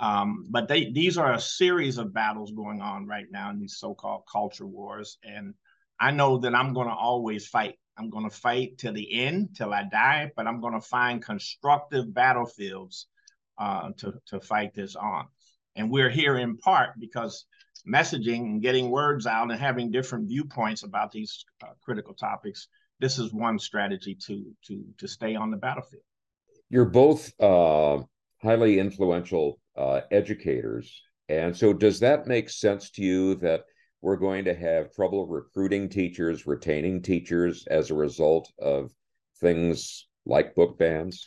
Um, 0.00 0.47
but 0.49 0.66
they, 0.66 0.90
these 0.90 1.19
are 1.19 1.35
a 1.35 1.40
series 1.40 1.99
of 1.99 2.12
battles 2.12 2.50
going 2.52 2.80
on 2.80 3.07
right 3.07 3.26
now 3.30 3.50
in 3.50 3.61
these 3.61 3.76
so-called 3.76 4.23
culture 4.30 4.66
wars, 4.66 5.19
and 5.23 5.54
I 6.00 6.11
know 6.11 6.38
that 6.38 6.54
I'm 6.54 6.73
going 6.73 6.88
to 6.88 6.95
always 6.95 7.47
fight. 7.47 7.75
I'm 7.99 8.09
going 8.09 8.28
to 8.28 8.35
fight 8.35 8.78
till 8.78 8.95
the 8.95 9.12
end, 9.12 9.50
till 9.54 9.75
I 9.75 9.85
die. 9.85 10.33
But 10.35 10.47
I'm 10.47 10.61
going 10.62 10.73
to 10.73 10.80
find 10.80 11.23
constructive 11.23 12.14
battlefields 12.14 13.09
uh, 13.59 13.90
to, 13.99 14.14
to 14.28 14.40
fight 14.40 14.73
this 14.75 14.97
on. 14.97 15.26
And 15.76 15.90
we're 15.90 16.09
here 16.09 16.38
in 16.38 16.57
part 16.57 16.99
because 16.99 17.45
messaging 17.87 18.40
and 18.40 18.62
getting 18.62 18.90
words 18.90 19.26
out 19.26 19.50
and 19.50 19.61
having 19.61 19.90
different 19.90 20.28
viewpoints 20.28 20.83
about 20.83 21.12
these 21.12 21.45
uh, 21.62 21.73
critical 21.83 22.14
topics, 22.14 22.69
this 23.00 23.19
is 23.19 23.35
one 23.35 23.59
strategy 23.59 24.16
to, 24.26 24.47
to, 24.66 24.83
to 24.97 25.07
stay 25.07 25.35
on 25.35 25.50
the 25.50 25.59
battlefield. 25.59 26.02
You're 26.71 26.87
both 26.87 27.33
uh, 27.38 27.99
highly 28.42 28.78
influential 28.78 29.59
uh, 29.81 30.03
educators. 30.11 31.03
And 31.29 31.57
so, 31.57 31.73
does 31.73 32.01
that 32.01 32.27
make 32.27 32.51
sense 32.51 32.91
to 32.93 33.03
you 33.03 33.37
that 33.37 33.63
we're 34.03 34.17
going 34.17 34.45
to 34.45 34.55
have 34.55 34.93
trouble 34.93 35.27
recruiting 35.27 35.89
teachers, 35.89 36.47
retaining 36.47 37.03
teachers 37.03 37.67
as 37.71 37.91
a 37.91 37.95
result 37.95 38.51
of 38.59 38.91
things 39.41 40.07
like 40.27 40.55
book 40.55 40.79
bans? 40.79 41.25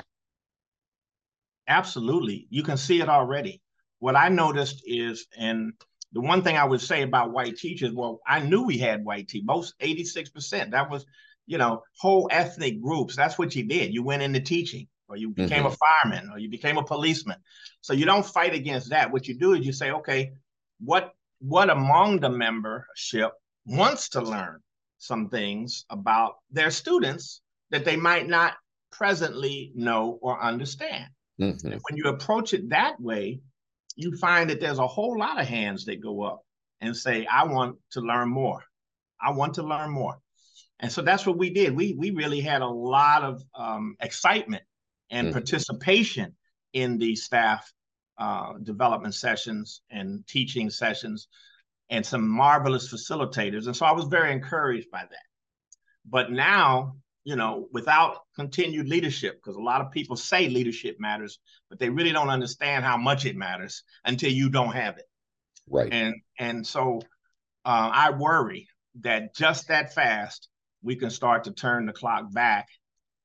Absolutely. 1.67 2.47
You 2.49 2.63
can 2.63 2.77
see 2.77 3.01
it 3.01 3.09
already. 3.09 3.61
what 3.99 4.15
I 4.17 4.27
noticed 4.29 4.83
is, 4.85 5.27
and 5.37 5.71
the 6.11 6.21
one 6.21 6.43
thing 6.43 6.57
I 6.57 6.65
would 6.65 6.81
say 6.81 7.03
about 7.03 7.31
white 7.31 7.55
teachers, 7.55 7.93
well, 7.93 8.19
I 8.27 8.39
knew 8.39 8.63
we 8.63 8.77
had 8.77 9.05
white 9.05 9.29
teachers, 9.29 9.47
most 9.47 9.73
86%. 9.79 10.71
That 10.71 10.91
was, 10.91 11.05
you 11.47 11.57
know, 11.57 11.81
whole 11.99 12.27
ethnic 12.29 12.81
groups. 12.81 13.15
That's 13.15 13.39
what 13.39 13.55
you 13.55 13.63
did. 13.63 13.93
You 13.93 14.03
went 14.03 14.21
into 14.21 14.41
teaching, 14.41 14.87
or 15.07 15.17
you 15.17 15.29
became 15.29 15.63
mm-hmm. 15.63 15.67
a 15.67 16.09
fireman, 16.09 16.29
or 16.31 16.39
you 16.39 16.49
became 16.49 16.77
a 16.77 16.83
policeman. 16.83 17.37
So 17.81 17.93
you 17.93 18.05
don't 18.05 18.25
fight 18.25 18.53
against 18.53 18.89
that. 18.89 19.11
What 19.11 19.27
you 19.27 19.37
do 19.37 19.53
is 19.53 19.65
you 19.65 19.73
say, 19.73 19.91
okay, 19.91 20.33
what 20.79 21.11
what 21.39 21.69
among 21.69 22.19
the 22.19 22.29
membership 22.29 23.31
wants 23.65 24.09
to 24.09 24.21
learn 24.21 24.59
some 24.97 25.29
things 25.29 25.85
about 25.89 26.35
their 26.51 26.71
students 26.71 27.41
that 27.71 27.83
they 27.83 27.97
might 27.97 28.27
not 28.27 28.53
presently 28.91 29.71
know 29.75 30.17
or 30.21 30.41
understand. 30.41 31.05
Mm-hmm. 31.41 31.69
when 31.69 31.97
you 31.97 32.05
approach 32.05 32.53
it 32.53 32.69
that 32.69 33.01
way, 33.01 33.41
you 33.95 34.15
find 34.17 34.51
that 34.51 34.59
there's 34.59 34.77
a 34.77 34.85
whole 34.87 35.17
lot 35.17 35.41
of 35.41 35.47
hands 35.47 35.85
that 35.85 35.99
go 35.99 36.21
up 36.21 36.41
and 36.79 36.95
say, 36.95 37.25
I 37.25 37.45
want 37.45 37.77
to 37.93 38.01
learn 38.01 38.29
more. 38.29 38.63
I 39.19 39.31
want 39.31 39.55
to 39.55 39.63
learn 39.63 39.89
more. 39.89 40.19
And 40.79 40.91
so 40.91 41.01
that's 41.01 41.25
what 41.25 41.37
we 41.37 41.49
did. 41.49 41.75
We 41.75 41.95
we 41.97 42.11
really 42.11 42.41
had 42.41 42.61
a 42.61 42.67
lot 42.67 43.23
of 43.23 43.41
um, 43.55 43.95
excitement 43.99 44.63
and 45.13 45.27
mm-hmm. 45.27 45.33
participation 45.33 46.35
in 46.73 46.97
the 46.97 47.15
staff 47.15 47.71
uh, 48.17 48.53
development 48.63 49.13
sessions 49.13 49.81
and 49.89 50.25
teaching 50.27 50.69
sessions 50.69 51.27
and 51.89 52.05
some 52.05 52.27
marvelous 52.27 52.91
facilitators. 52.91 53.67
And 53.67 53.75
so 53.75 53.85
I 53.85 53.91
was 53.91 54.05
very 54.05 54.31
encouraged 54.31 54.89
by 54.91 55.01
that. 55.01 55.25
But 56.09 56.31
now, 56.31 56.95
you 57.23 57.35
know, 57.35 57.67
without 57.71 58.17
continued 58.35 58.89
leadership, 58.89 59.35
because 59.35 59.55
a 59.55 59.61
lot 59.61 59.81
of 59.81 59.91
people 59.91 60.15
say 60.15 60.49
leadership 60.49 60.97
matters, 60.99 61.39
but 61.69 61.79
they 61.79 61.89
really 61.89 62.11
don't 62.11 62.29
understand 62.29 62.83
how 62.83 62.97
much 62.97 63.25
it 63.25 63.35
matters 63.35 63.83
until 64.03 64.31
you 64.31 64.49
don't 64.49 64.73
have 64.73 64.97
it. 64.97 65.05
Right. 65.69 65.93
And 65.93 66.15
and 66.39 66.65
so 66.65 66.99
uh, 67.65 67.89
I 67.93 68.11
worry 68.11 68.67
that 69.01 69.35
just 69.35 69.67
that 69.67 69.93
fast 69.93 70.49
we 70.81 70.95
can 70.95 71.09
start 71.09 71.45
to 71.45 71.51
turn 71.51 71.85
the 71.85 71.93
clock 71.93 72.33
back 72.33 72.67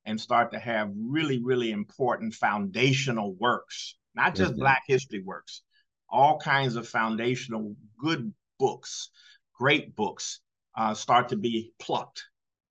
and 0.08 0.18
start 0.18 0.52
to 0.52 0.58
have 0.58 0.90
really, 0.96 1.38
really 1.42 1.70
important 1.70 2.34
foundational 2.34 3.34
works, 3.34 3.96
not 4.14 4.34
just 4.34 4.52
mm-hmm. 4.52 4.60
Black 4.60 4.82
history 4.88 5.22
works, 5.22 5.62
all 6.08 6.38
kinds 6.38 6.76
of 6.76 6.88
foundational 6.88 7.76
good 8.00 8.32
books, 8.58 9.10
great 9.54 9.94
books, 9.94 10.40
uh, 10.76 10.94
start 10.94 11.28
to 11.28 11.36
be 11.36 11.72
plucked 11.78 12.24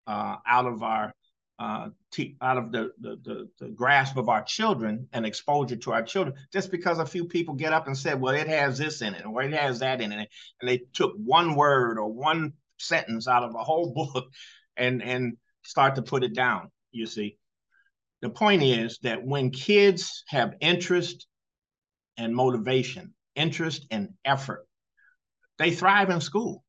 uh, 0.07 0.37
out 0.47 0.65
of 0.65 0.81
our 0.81 1.13
uh, 1.59 1.89
out 2.41 2.57
of 2.57 2.71
the, 2.71 2.91
the, 2.99 3.19
the, 3.23 3.49
the, 3.59 3.69
grasp 3.69 4.15
of 4.15 4.29
our 4.29 4.43
children 4.43 5.07
and 5.11 5.25
exposure 5.25 5.75
to 5.75 5.91
our 5.91 6.03
children 6.03 6.35
just 6.53 6.69
because 6.69 6.99
a 6.99 7.05
few 7.05 7.25
people 7.25 7.55
get 7.55 7.73
up 7.73 7.87
and 7.87 7.97
said, 7.97 8.21
well, 8.21 8.35
it 8.35 8.47
has 8.47 8.77
this 8.77 9.01
in 9.01 9.15
it 9.15 9.25
or 9.25 9.41
it 9.41 9.53
has 9.53 9.79
that 9.79 9.99
in 9.99 10.11
it. 10.11 10.29
And 10.61 10.69
they 10.69 10.81
took 10.93 11.13
one 11.15 11.55
word 11.55 11.97
or 11.97 12.13
one 12.13 12.53
sentence 12.77 13.27
out 13.27 13.41
of 13.43 13.55
a 13.55 13.63
whole 13.63 13.91
book 14.13 14.27
and, 14.75 15.01
and 15.01 15.37
start 15.63 15.95
to 15.95 16.03
put 16.03 16.23
it 16.23 16.35
down, 16.35 16.69
you 16.97 17.05
see. 17.05 17.37
The 18.21 18.29
point 18.29 18.63
is 18.63 18.99
that 19.03 19.23
when 19.23 19.51
kids 19.51 20.23
have 20.27 20.55
interest 20.59 21.27
and 22.17 22.35
motivation, 22.35 23.13
interest 23.35 23.85
and 23.91 24.09
effort, 24.25 24.67
they 25.59 25.71
thrive 25.71 26.09
in 26.09 26.21
school. 26.21 26.63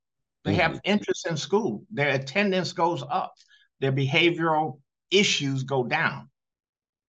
They 0.45 0.53
mm-hmm. 0.53 0.61
have 0.61 0.81
interest 0.85 1.27
in 1.27 1.37
school. 1.37 1.85
Their 1.91 2.11
attendance 2.11 2.73
goes 2.73 3.03
up. 3.03 3.35
Their 3.81 3.93
behavioral 3.93 4.81
issues 5.11 5.63
go 5.63 5.85
down. 5.85 6.29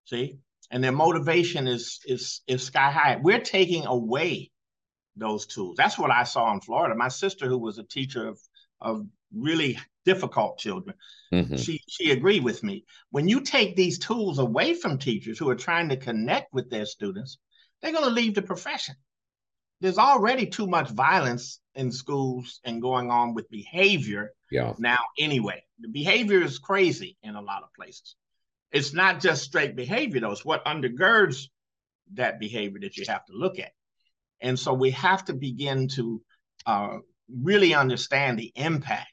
See? 0.06 0.40
And 0.72 0.84
their 0.84 0.92
motivation 0.92 1.68
is 1.68 2.00
is 2.06 2.42
is 2.48 2.64
sky 2.64 2.92
high. 2.92 3.20
We're 3.22 3.42
taking 3.42 3.86
away 3.86 4.52
those 5.16 5.46
tools. 5.48 5.76
That's 5.78 5.98
what 5.98 6.12
I 6.12 6.24
saw 6.24 6.54
in 6.54 6.62
Florida. 6.62 6.96
My 6.96 7.08
sister, 7.08 7.48
who 7.48 7.58
was 7.58 7.80
a 7.80 7.84
teacher 7.84 8.28
of 8.28 8.40
of 8.82 9.06
really 9.36 9.78
difficult 10.06 10.58
children, 10.58 10.96
mm-hmm. 11.34 11.56
she 11.56 11.82
she 11.88 12.12
agreed 12.12 12.44
with 12.44 12.64
me. 12.64 12.86
When 13.12 13.28
you 13.28 13.42
take 13.42 13.76
these 13.76 14.00
tools 14.00 14.40
away 14.40 14.74
from 14.74 14.98
teachers 14.98 15.38
who 15.38 15.50
are 15.50 15.56
trying 15.56 15.90
to 15.90 15.98
connect 15.98 16.54
with 16.54 16.70
their 16.70 16.86
students, 16.86 17.38
they're 17.82 17.92
going 17.92 18.06
to 18.06 18.10
leave 18.10 18.36
the 18.36 18.42
profession 18.42 18.96
there's 19.82 19.98
already 19.98 20.46
too 20.46 20.68
much 20.68 20.90
violence 20.90 21.60
in 21.76 21.92
schools 21.92 22.60
and 22.66 22.82
going 22.82 23.10
on 23.10 23.34
with 23.34 23.50
behavior 23.50 24.32
yeah. 24.52 24.74
now 24.78 25.00
anyway 25.18 25.64
the 25.80 25.88
behavior 25.88 26.42
is 26.42 26.60
crazy 26.60 27.18
in 27.24 27.36
a 27.36 27.42
lot 27.42 27.64
of 27.64 27.74
places 27.74 28.16
it's 28.72 28.94
not 28.94 29.20
just 29.20 29.44
straight 29.44 29.76
behavior 29.76 30.20
though 30.20 30.32
it's 30.32 30.46
what 30.46 30.66
undergirds 30.66 31.48
that 32.14 32.40
behavior 32.40 32.80
that 32.82 32.98
you 32.98 33.06
have 33.08 33.26
to 33.26 33.34
look 33.34 33.60
at 33.60 33.72
and 34.42 34.58
so 34.58 34.74
we 34.74 34.92
have 34.92 35.24
to 35.26 35.34
begin 35.34 35.88
to 35.88 36.22
uh, 36.66 36.98
really 37.42 37.74
understand 37.74 38.38
the 38.38 38.52
impact 38.56 39.12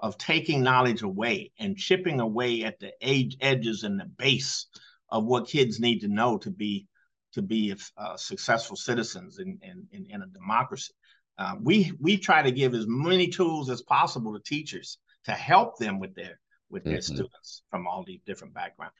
of 0.00 0.18
taking 0.18 0.62
knowledge 0.62 1.02
away 1.02 1.52
and 1.58 1.76
chipping 1.76 2.20
away 2.20 2.64
at 2.64 2.78
the 2.80 2.92
age 3.00 3.36
edges 3.40 3.82
and 3.82 3.98
the 3.98 4.04
base 4.04 4.66
of 5.10 5.24
what 5.24 5.48
kids 5.48 5.80
need 5.80 6.00
to 6.00 6.08
know 6.08 6.36
to 6.38 6.50
be 6.50 6.86
to 7.32 7.42
be 7.42 7.74
uh, 7.98 8.16
successful 8.16 8.76
citizens 8.76 9.38
in, 9.38 9.58
in, 9.62 10.06
in, 10.08 10.22
a 10.22 10.26
democracy. 10.26 10.94
Uh, 11.38 11.54
we 11.62 11.92
we 12.00 12.16
try 12.16 12.40
to 12.40 12.50
give 12.50 12.74
as 12.74 12.86
many 12.88 13.28
tools 13.28 13.68
as 13.68 13.82
possible 13.82 14.32
to 14.32 14.42
teachers 14.42 14.98
to 15.24 15.32
help 15.32 15.76
them 15.76 15.98
with 15.98 16.14
their 16.14 16.40
with 16.70 16.84
their 16.84 16.98
mm-hmm. 16.98 17.14
students 17.14 17.62
from 17.70 17.86
all 17.86 18.04
these 18.06 18.20
different 18.26 18.54
backgrounds. 18.54 18.94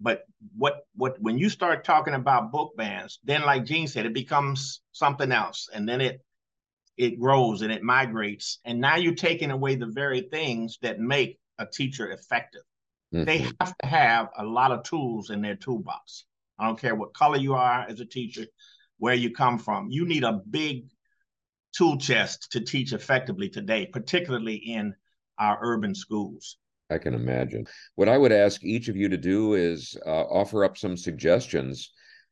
But 0.00 0.22
what 0.56 0.80
what 0.94 1.20
when 1.20 1.38
you 1.38 1.48
start 1.48 1.84
talking 1.84 2.14
about 2.14 2.50
book 2.50 2.72
bans, 2.76 3.20
then 3.24 3.42
like 3.42 3.64
Gene 3.64 3.86
said, 3.86 4.04
it 4.04 4.14
becomes 4.14 4.80
something 4.92 5.30
else, 5.30 5.68
and 5.72 5.88
then 5.88 6.00
it 6.00 6.20
it 6.96 7.20
grows 7.20 7.62
and 7.62 7.72
it 7.72 7.82
migrates, 7.82 8.58
and 8.64 8.80
now 8.80 8.96
you're 8.96 9.14
taking 9.14 9.50
away 9.50 9.76
the 9.76 9.86
very 9.86 10.22
things 10.22 10.78
that 10.82 10.98
make 10.98 11.38
a 11.58 11.66
teacher 11.66 12.10
effective. 12.10 12.62
Mm-hmm. 13.14 13.24
They 13.24 13.38
have 13.38 13.76
to 13.78 13.86
have 13.86 14.28
a 14.36 14.44
lot 14.44 14.72
of 14.72 14.82
tools 14.82 15.30
in 15.30 15.42
their 15.42 15.56
toolbox. 15.56 16.24
I 16.58 16.66
don't 16.66 16.80
care 16.80 16.94
what 16.94 17.14
color 17.14 17.36
you 17.36 17.54
are 17.54 17.86
as 17.88 18.00
a 18.00 18.06
teacher, 18.06 18.46
where 18.98 19.14
you 19.14 19.30
come 19.30 19.58
from. 19.58 19.90
You 19.90 20.06
need 20.06 20.24
a 20.24 20.40
big 20.50 20.86
tool 21.76 21.98
chest 21.98 22.52
to 22.52 22.60
teach 22.60 22.92
effectively 22.92 23.48
today, 23.48 23.86
particularly 23.86 24.56
in 24.56 24.94
our 25.38 25.58
urban 25.60 25.94
schools. 25.94 26.56
I 26.88 26.98
can 26.98 27.14
imagine. 27.14 27.66
What 27.96 28.08
I 28.08 28.16
would 28.16 28.32
ask 28.32 28.62
each 28.64 28.88
of 28.88 28.96
you 28.96 29.08
to 29.08 29.16
do 29.16 29.54
is 29.54 29.96
uh, 30.06 30.22
offer 30.22 30.64
up 30.64 30.76
some 30.76 30.96
suggestions 30.96 31.90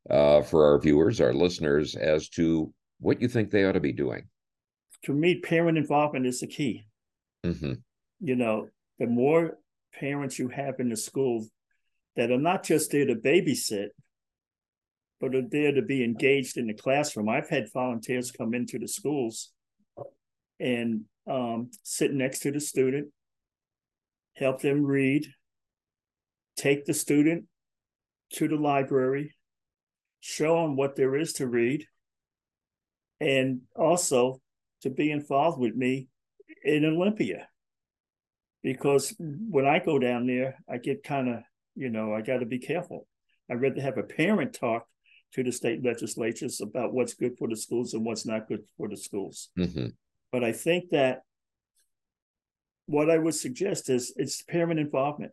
uh, 0.08 0.42
for 0.42 0.66
our 0.66 0.78
viewers, 0.78 1.20
our 1.20 1.34
listeners, 1.34 1.96
as 1.96 2.28
to 2.30 2.72
what 3.00 3.20
you 3.20 3.28
think 3.28 3.50
they 3.50 3.64
ought 3.64 3.72
to 3.72 3.80
be 3.80 3.92
doing. 3.92 4.28
To 5.04 5.12
me, 5.12 5.40
parent 5.40 5.78
involvement 5.78 6.26
is 6.26 6.40
the 6.40 6.46
key. 6.46 6.86
Mm-hmm. 7.44 7.74
You 8.20 8.36
know, 8.36 8.68
the 8.98 9.06
more 9.06 9.58
parents 9.98 10.38
you 10.38 10.48
have 10.48 10.80
in 10.80 10.88
the 10.88 10.96
school 10.96 11.46
that 12.16 12.30
are 12.30 12.38
not 12.38 12.62
just 12.62 12.90
there 12.90 13.06
to 13.06 13.14
babysit, 13.14 13.88
but 15.20 15.34
are 15.34 15.48
there 15.48 15.72
to 15.72 15.82
be 15.82 16.02
engaged 16.04 16.56
in 16.56 16.66
the 16.66 16.74
classroom. 16.74 17.28
I've 17.28 17.48
had 17.48 17.72
volunteers 17.72 18.30
come 18.30 18.54
into 18.54 18.78
the 18.78 18.88
schools 18.88 19.52
and 20.58 21.02
um, 21.28 21.70
sit 21.82 22.12
next 22.12 22.40
to 22.40 22.50
the 22.50 22.60
student, 22.60 23.08
help 24.36 24.60
them 24.60 24.84
read, 24.84 25.26
take 26.56 26.84
the 26.84 26.94
student 26.94 27.44
to 28.34 28.48
the 28.48 28.56
library, 28.56 29.34
show 30.20 30.62
them 30.62 30.76
what 30.76 30.96
there 30.96 31.16
is 31.16 31.34
to 31.34 31.46
read, 31.46 31.86
and 33.20 33.62
also 33.76 34.40
to 34.84 34.90
be 34.90 35.10
involved 35.10 35.58
with 35.58 35.74
me 35.74 36.08
in 36.62 36.84
Olympia. 36.84 37.48
Because 38.62 39.14
when 39.18 39.66
I 39.66 39.78
go 39.78 39.98
down 39.98 40.26
there, 40.26 40.58
I 40.70 40.76
get 40.76 41.02
kind 41.02 41.28
of, 41.28 41.40
you 41.74 41.88
know, 41.88 42.14
I 42.14 42.20
got 42.20 42.38
to 42.38 42.46
be 42.46 42.58
careful. 42.58 43.06
I'd 43.50 43.60
rather 43.60 43.80
have 43.80 43.98
a 43.98 44.02
parent 44.02 44.54
talk 44.54 44.86
to 45.32 45.42
the 45.42 45.52
state 45.52 45.82
legislatures 45.82 46.60
about 46.60 46.92
what's 46.92 47.14
good 47.14 47.36
for 47.38 47.48
the 47.48 47.56
schools 47.56 47.94
and 47.94 48.04
what's 48.04 48.26
not 48.26 48.46
good 48.46 48.62
for 48.76 48.88
the 48.88 48.96
schools. 48.96 49.48
Mm-hmm. 49.58 49.88
But 50.30 50.44
I 50.44 50.52
think 50.52 50.90
that 50.90 51.22
what 52.86 53.10
I 53.10 53.18
would 53.18 53.34
suggest 53.34 53.88
is 53.88 54.12
it's 54.16 54.42
parent 54.42 54.80
involvement. 54.80 55.32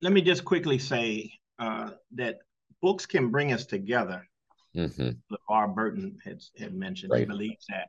Let 0.00 0.12
me 0.12 0.22
just 0.22 0.44
quickly 0.44 0.78
say 0.78 1.32
uh, 1.58 1.90
that 2.14 2.38
books 2.80 3.04
can 3.04 3.30
bring 3.30 3.52
us 3.52 3.66
together. 3.66 4.26
Mm-hmm. 4.74 5.10
LeVar 5.34 5.74
Burton 5.74 6.18
had, 6.24 6.42
had 6.58 6.74
mentioned 6.74 7.12
right. 7.12 7.20
he 7.20 7.24
believes 7.26 7.66
that. 7.68 7.88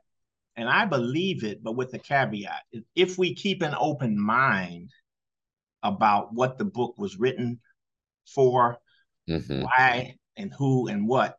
And 0.58 0.68
I 0.68 0.86
believe 0.86 1.44
it, 1.44 1.62
but 1.62 1.76
with 1.76 1.94
a 1.94 2.00
caveat. 2.00 2.62
If 2.96 3.16
we 3.16 3.36
keep 3.36 3.62
an 3.62 3.76
open 3.78 4.20
mind 4.20 4.90
about 5.84 6.34
what 6.34 6.58
the 6.58 6.64
book 6.64 6.96
was 6.98 7.16
written 7.16 7.60
for, 8.26 8.76
mm-hmm. 9.30 9.62
why 9.62 10.16
and 10.36 10.52
who 10.52 10.88
and 10.88 11.06
what, 11.06 11.36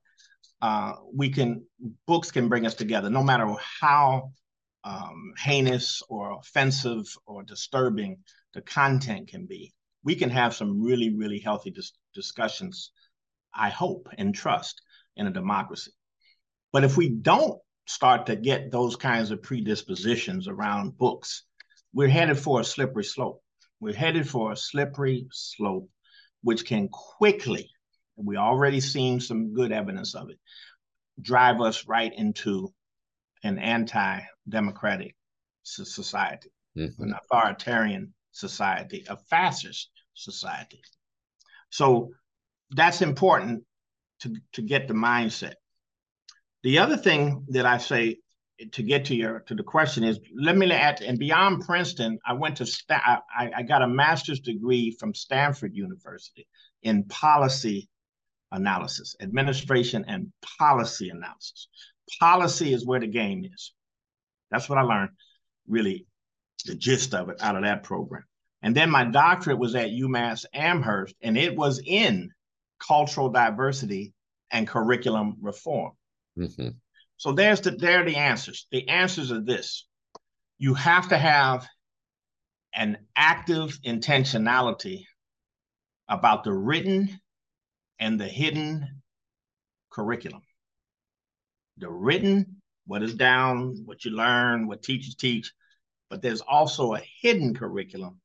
uh, 0.61 0.93
we 1.13 1.29
can 1.29 1.65
books 2.07 2.31
can 2.31 2.47
bring 2.47 2.65
us 2.65 2.75
together, 2.75 3.09
no 3.09 3.21
matter 3.21 3.53
how 3.81 4.31
um, 4.85 5.33
heinous 5.37 6.01
or 6.07 6.39
offensive 6.39 7.05
or 7.25 7.43
disturbing 7.43 8.19
the 8.53 8.61
content 8.61 9.27
can 9.27 9.45
be. 9.45 9.73
We 10.01 10.15
can 10.15 10.29
have 10.29 10.55
some 10.55 10.81
really, 10.81 11.13
really 11.13 11.39
healthy 11.39 11.71
dis- 11.71 11.91
discussions. 12.15 12.93
I 13.53 13.69
hope 13.69 14.07
and 14.17 14.33
trust 14.33 14.81
in 15.17 15.27
a 15.27 15.31
democracy. 15.31 15.91
But 16.71 16.85
if 16.85 16.95
we 16.95 17.09
don't 17.09 17.59
start 17.89 18.27
to 18.27 18.35
get 18.35 18.71
those 18.71 18.95
kinds 18.95 19.31
of 19.31 19.41
predispositions 19.41 20.47
around 20.47 20.95
books, 20.95 21.45
we're 21.91 22.07
headed 22.07 22.37
for 22.37 22.61
a 22.61 22.63
slippery 22.63 23.03
slope. 23.03 23.41
We're 23.79 23.95
headed 23.95 24.29
for 24.29 24.51
a 24.51 24.55
slippery 24.55 25.25
slope, 25.31 25.89
which 26.43 26.65
can 26.65 26.89
quickly, 26.89 27.67
we 28.15 28.37
already 28.37 28.79
seen 28.79 29.19
some 29.19 29.55
good 29.55 29.71
evidence 29.71 30.13
of 30.13 30.29
it, 30.29 30.37
drive 31.19 31.61
us 31.61 31.87
right 31.87 32.13
into 32.15 32.71
an 33.43 33.57
anti-democratic 33.57 35.15
society, 35.63 36.51
mm-hmm. 36.77 37.01
an 37.01 37.15
authoritarian 37.23 38.13
society, 38.33 39.03
a 39.09 39.17
fascist 39.17 39.89
society. 40.13 40.81
So 41.71 42.11
that's 42.69 43.01
important 43.01 43.63
to, 44.19 44.35
to 44.53 44.61
get 44.61 44.87
the 44.87 44.93
mindset. 44.93 45.53
The 46.63 46.79
other 46.79 46.97
thing 46.97 47.45
that 47.49 47.65
I 47.65 47.77
say 47.77 48.17
to 48.73 48.83
get 48.83 49.05
to 49.05 49.15
your 49.15 49.39
to 49.41 49.55
the 49.55 49.63
question 49.63 50.03
is 50.03 50.19
let 50.35 50.57
me 50.57 50.69
add 50.71 51.01
and 51.01 51.17
beyond 51.17 51.65
Princeton, 51.65 52.19
I 52.25 52.33
went 52.33 52.57
to 52.57 52.69
I, 52.89 53.19
I 53.55 53.63
got 53.63 53.81
a 53.81 53.87
master's 53.87 54.41
degree 54.41 54.95
from 54.99 55.13
Stanford 55.13 55.75
University 55.75 56.47
in 56.83 57.05
policy 57.05 57.89
analysis, 58.51 59.15
administration 59.21 60.03
and 60.07 60.31
policy 60.59 61.09
analysis. 61.09 61.67
Policy 62.19 62.73
is 62.73 62.85
where 62.85 62.99
the 62.99 63.07
game 63.07 63.45
is. 63.45 63.73
That's 64.51 64.67
what 64.67 64.79
I 64.79 64.81
learned, 64.81 65.11
really, 65.67 66.07
the 66.65 66.75
gist 66.75 67.13
of 67.13 67.29
it 67.29 67.37
out 67.41 67.55
of 67.55 67.63
that 67.63 67.83
program. 67.83 68.23
And 68.61 68.75
then 68.75 68.89
my 68.89 69.05
doctorate 69.05 69.59
was 69.59 69.75
at 69.75 69.91
UMass 69.91 70.45
Amherst, 70.53 71.15
and 71.21 71.37
it 71.37 71.55
was 71.55 71.81
in 71.85 72.31
cultural 72.85 73.29
diversity 73.29 74.13
and 74.51 74.67
curriculum 74.67 75.37
reform. 75.41 75.91
Mm-hmm. 76.39 76.69
So 77.17 77.33
there's 77.33 77.61
the 77.61 77.71
there 77.71 78.01
are 78.01 78.05
the 78.05 78.15
answers. 78.15 78.67
The 78.71 78.87
answers 78.87 79.31
are 79.31 79.41
this: 79.41 79.85
you 80.57 80.73
have 80.73 81.09
to 81.09 81.17
have 81.17 81.67
an 82.73 82.97
active 83.15 83.77
intentionality 83.85 85.03
about 86.07 86.43
the 86.43 86.53
written 86.53 87.19
and 87.99 88.19
the 88.19 88.27
hidden 88.27 89.01
curriculum. 89.89 90.41
The 91.77 91.89
written, 91.89 92.61
what 92.85 93.03
is 93.03 93.15
down, 93.15 93.83
what 93.85 94.05
you 94.05 94.11
learn, 94.11 94.67
what 94.67 94.83
teachers 94.83 95.15
teach, 95.15 95.51
but 96.09 96.21
there's 96.21 96.41
also 96.41 96.93
a 96.93 97.01
hidden 97.21 97.53
curriculum 97.53 98.19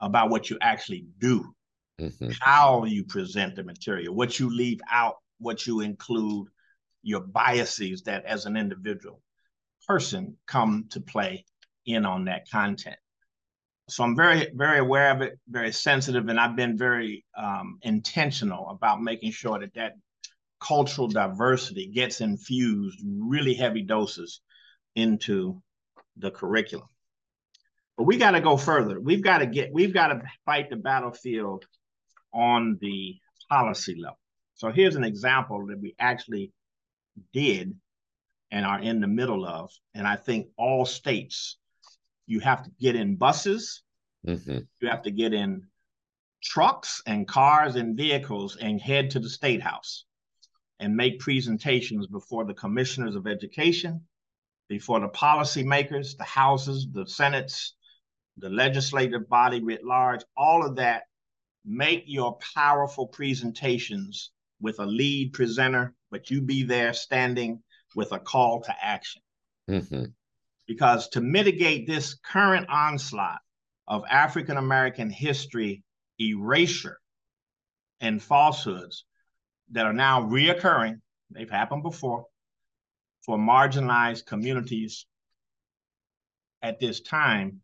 about 0.00 0.30
what 0.30 0.50
you 0.50 0.58
actually 0.60 1.06
do, 1.18 1.54
mm-hmm. 2.00 2.30
how 2.40 2.84
you 2.84 3.04
present 3.04 3.54
the 3.56 3.62
material, 3.62 4.14
what 4.14 4.38
you 4.38 4.50
leave 4.50 4.80
out, 4.90 5.16
what 5.38 5.66
you 5.66 5.80
include, 5.80 6.48
your 7.02 7.20
biases 7.20 8.02
that 8.02 8.24
as 8.24 8.46
an 8.46 8.56
individual 8.56 9.20
person 9.86 10.36
come 10.46 10.86
to 10.90 11.00
play 11.00 11.44
in 11.86 12.06
on 12.06 12.26
that 12.26 12.48
content. 12.50 12.96
So 13.88 14.04
I'm 14.04 14.16
very, 14.16 14.50
very 14.54 14.78
aware 14.78 15.10
of 15.10 15.22
it, 15.22 15.38
very 15.48 15.72
sensitive, 15.72 16.28
and 16.28 16.38
I've 16.38 16.56
been 16.56 16.78
very 16.78 17.24
um, 17.36 17.78
intentional 17.82 18.70
about 18.70 19.02
making 19.02 19.32
sure 19.32 19.58
that 19.58 19.74
that 19.74 19.94
cultural 20.60 21.08
diversity 21.08 21.88
gets 21.88 22.20
infused 22.20 23.00
really 23.04 23.54
heavy 23.54 23.82
doses 23.82 24.40
into 24.94 25.60
the 26.16 26.30
curriculum. 26.30 26.86
But 27.98 28.04
we 28.04 28.16
got 28.16 28.30
to 28.32 28.40
go 28.40 28.56
further. 28.56 29.00
We've 29.00 29.22
got 29.22 29.38
to 29.38 29.46
get, 29.46 29.72
we've 29.72 29.92
got 29.92 30.08
to 30.08 30.22
fight 30.46 30.70
the 30.70 30.76
battlefield 30.76 31.64
on 32.32 32.78
the 32.80 33.16
policy 33.50 33.96
level. 34.00 34.18
So 34.54 34.70
here's 34.70 34.96
an 34.96 35.04
example 35.04 35.66
that 35.66 35.80
we 35.80 35.94
actually 35.98 36.52
did 37.32 37.74
and 38.50 38.66
are 38.66 38.80
in 38.80 39.00
the 39.00 39.06
middle 39.06 39.46
of. 39.46 39.70
And 39.94 40.06
I 40.06 40.16
think 40.16 40.48
all 40.56 40.84
states, 40.84 41.56
you 42.26 42.40
have 42.40 42.62
to 42.64 42.70
get 42.80 42.96
in 42.96 43.16
buses, 43.16 43.82
mm-hmm. 44.26 44.58
you 44.80 44.88
have 44.88 45.02
to 45.02 45.10
get 45.10 45.32
in 45.32 45.66
trucks 46.42 47.02
and 47.06 47.26
cars 47.26 47.76
and 47.76 47.96
vehicles 47.96 48.56
and 48.56 48.80
head 48.80 49.10
to 49.10 49.20
the 49.20 49.28
state 49.28 49.62
house 49.62 50.04
and 50.80 50.96
make 50.96 51.20
presentations 51.20 52.06
before 52.06 52.44
the 52.44 52.54
commissioners 52.54 53.14
of 53.14 53.26
education, 53.26 54.00
before 54.68 55.00
the 55.00 55.08
policymakers, 55.08 56.16
the 56.16 56.24
houses, 56.24 56.88
the 56.92 57.06
senates, 57.06 57.74
the 58.36 58.48
legislative 58.48 59.28
body 59.28 59.62
writ 59.62 59.84
large, 59.84 60.22
all 60.36 60.64
of 60.64 60.76
that. 60.76 61.04
Make 61.64 62.04
your 62.06 62.38
powerful 62.54 63.06
presentations 63.06 64.32
with 64.60 64.80
a 64.80 64.86
lead 64.86 65.32
presenter, 65.32 65.94
but 66.12 66.30
you 66.30 66.42
be 66.42 66.62
there 66.62 66.92
standing 66.92 67.60
with 67.96 68.12
a 68.12 68.20
call 68.20 68.60
to 68.60 68.74
action. 68.80 69.22
Mm-hmm. 69.68 70.04
Because 70.68 71.08
to 71.08 71.20
mitigate 71.20 71.88
this 71.88 72.14
current 72.14 72.68
onslaught 72.68 73.40
of 73.88 74.04
African 74.08 74.58
American 74.58 75.10
history 75.10 75.82
erasure 76.20 77.00
and 78.00 78.22
falsehoods, 78.22 79.04
that 79.72 79.86
are 79.86 79.92
now 79.92 80.22
reoccurring, 80.22 81.00
they've 81.30 81.50
happened 81.50 81.82
before, 81.82 82.26
for 83.24 83.38
marginalized 83.38 84.26
communities 84.26 85.06
at 86.60 86.78
this 86.78 87.00
time, 87.00 87.60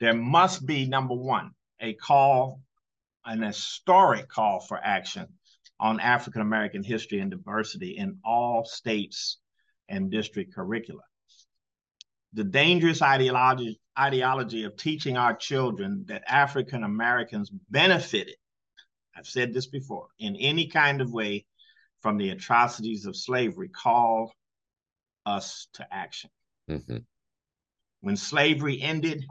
there 0.00 0.14
must 0.14 0.64
be 0.64 0.86
number 0.86 1.14
one, 1.14 1.50
a 1.80 1.92
call, 1.94 2.60
an 3.26 3.42
historic 3.42 4.28
call 4.28 4.60
for 4.60 4.78
action 4.82 5.26
on 5.80 5.98
African 5.98 6.42
American 6.42 6.84
history 6.84 7.20
and 7.20 7.30
diversity 7.30 7.96
in 7.96 8.18
all 8.22 8.64
states 8.64 9.38
and 9.88 10.10
district 10.10 10.54
curricula. 10.54 11.00
The 12.34 12.44
dangerous 12.44 13.02
ideology, 13.02 13.80
ideology 13.98 14.64
of 14.64 14.76
teaching 14.76 15.16
our 15.16 15.34
children 15.34 16.04
that 16.06 16.22
African 16.28 16.84
Americans 16.84 17.50
benefited, 17.70 18.36
I've 19.16 19.26
said 19.26 19.52
this 19.52 19.66
before, 19.66 20.08
in 20.18 20.36
any 20.36 20.68
kind 20.68 21.00
of 21.00 21.12
way 21.12 21.46
from 22.02 22.18
the 22.18 22.30
atrocities 22.30 23.06
of 23.06 23.16
slavery 23.16 23.68
called 23.68 24.30
us 25.26 25.66
to 25.74 25.86
action. 25.90 26.30
Mm-hmm. 26.70 26.98
When 28.02 28.16
slavery 28.16 28.80
ended, 28.80 29.24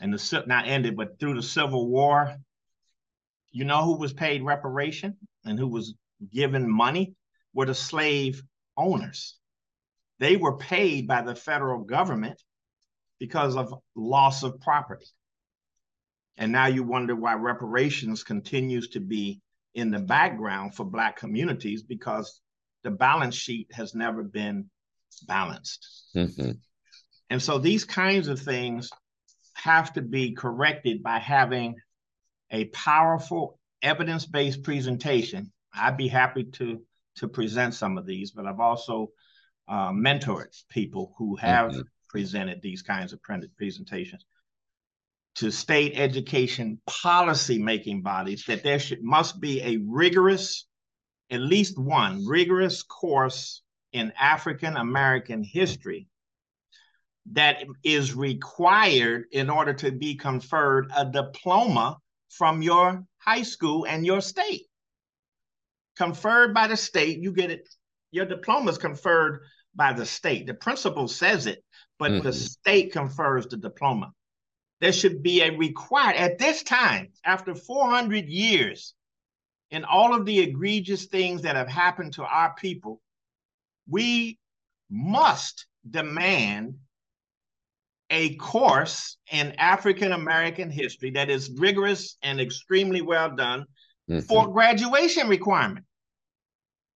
and 0.00 0.12
the 0.12 0.44
not 0.46 0.66
ended, 0.66 0.96
but 0.96 1.18
through 1.18 1.34
the 1.34 1.42
Civil 1.42 1.88
War, 1.88 2.36
you 3.50 3.64
know 3.64 3.84
who 3.84 3.96
was 3.96 4.12
paid 4.12 4.42
reparation 4.42 5.16
and 5.46 5.58
who 5.58 5.68
was 5.68 5.94
given 6.32 6.70
money 6.70 7.14
were 7.54 7.66
the 7.66 7.74
slave 7.74 8.42
owners. 8.76 9.36
They 10.18 10.36
were 10.36 10.56
paid 10.56 11.06
by 11.06 11.22
the 11.22 11.34
federal 11.34 11.84
government 11.84 12.42
because 13.18 13.56
of 13.56 13.74
loss 13.94 14.42
of 14.42 14.60
property. 14.60 15.06
And 16.36 16.52
now 16.52 16.66
you 16.66 16.82
wonder 16.82 17.16
why 17.16 17.34
reparations 17.34 18.22
continues 18.22 18.88
to 18.88 19.00
be 19.00 19.40
in 19.74 19.90
the 19.90 19.98
background 19.98 20.74
for 20.74 20.84
Black 20.84 21.16
communities 21.16 21.82
because 21.82 22.40
the 22.82 22.90
balance 22.90 23.34
sheet 23.34 23.68
has 23.72 23.94
never 23.94 24.22
been 24.22 24.70
balanced. 25.26 25.86
Mm-hmm. 26.14 26.52
And 27.30 27.42
so 27.42 27.58
these 27.58 27.84
kinds 27.84 28.28
of 28.28 28.40
things 28.40 28.90
have 29.54 29.92
to 29.94 30.02
be 30.02 30.32
corrected 30.32 31.02
by 31.02 31.18
having 31.18 31.76
a 32.50 32.66
powerful 32.66 33.55
evidence 33.82 34.26
based 34.26 34.62
presentation. 34.62 35.52
I'd 35.74 35.96
be 35.96 36.08
happy 36.08 36.44
to, 36.44 36.80
to 37.16 37.28
present 37.28 37.74
some 37.74 37.98
of 37.98 38.06
these, 38.06 38.30
but 38.30 38.46
I've 38.46 38.60
also 38.60 39.10
uh, 39.68 39.90
mentored 39.90 40.54
people 40.68 41.14
who 41.18 41.36
have 41.36 41.72
mm-hmm. 41.72 41.80
presented 42.08 42.62
these 42.62 42.82
kinds 42.82 43.12
of 43.12 43.22
printed 43.22 43.56
presentations 43.56 44.24
to 45.36 45.50
state 45.50 45.92
education 45.96 46.80
policy 46.86 47.58
making 47.58 48.02
bodies 48.02 48.44
that 48.46 48.62
there 48.62 48.78
should 48.78 49.02
must 49.02 49.38
be 49.38 49.60
a 49.62 49.76
rigorous, 49.86 50.66
at 51.30 51.40
least 51.40 51.78
one 51.78 52.26
rigorous 52.26 52.82
course 52.82 53.62
in 53.92 54.12
African 54.18 54.76
American 54.76 55.44
history 55.44 56.08
that 57.32 57.64
is 57.82 58.14
required 58.14 59.24
in 59.32 59.50
order 59.50 59.74
to 59.74 59.90
be 59.90 60.14
conferred 60.14 60.90
a 60.96 61.04
diploma 61.04 61.98
from 62.30 62.62
your 62.62 63.04
high 63.26 63.42
school 63.42 63.86
and 63.86 64.06
your 64.06 64.20
state. 64.20 64.66
Conferred 65.96 66.52
by 66.52 66.66
the 66.66 66.76
state, 66.76 67.18
you 67.18 67.32
get 67.32 67.50
it, 67.50 67.68
your 68.10 68.26
diploma 68.26 68.70
is 68.70 68.78
conferred 68.78 69.40
by 69.74 69.92
the 69.92 70.04
state. 70.06 70.46
The 70.46 70.54
principal 70.54 71.08
says 71.08 71.46
it, 71.46 71.64
but 71.98 72.10
mm-hmm. 72.10 72.24
the 72.24 72.32
state 72.32 72.92
confers 72.92 73.46
the 73.46 73.56
diploma 73.56 74.12
there 74.80 74.92
should 74.92 75.22
be 75.22 75.42
a 75.42 75.56
required 75.56 76.16
at 76.16 76.38
this 76.38 76.62
time 76.62 77.08
after 77.24 77.54
400 77.54 78.26
years 78.26 78.94
in 79.70 79.84
all 79.84 80.14
of 80.14 80.26
the 80.26 80.40
egregious 80.40 81.06
things 81.06 81.42
that 81.42 81.56
have 81.56 81.68
happened 81.68 82.14
to 82.14 82.24
our 82.24 82.54
people 82.54 83.00
we 83.88 84.38
must 84.90 85.66
demand 85.88 86.76
a 88.10 88.36
course 88.36 89.16
in 89.32 89.52
african 89.58 90.12
american 90.12 90.70
history 90.70 91.10
that 91.10 91.28
is 91.28 91.50
rigorous 91.58 92.16
and 92.22 92.40
extremely 92.40 93.02
well 93.02 93.34
done 93.34 93.64
mm-hmm. 94.08 94.20
for 94.20 94.52
graduation 94.52 95.28
requirement 95.28 95.84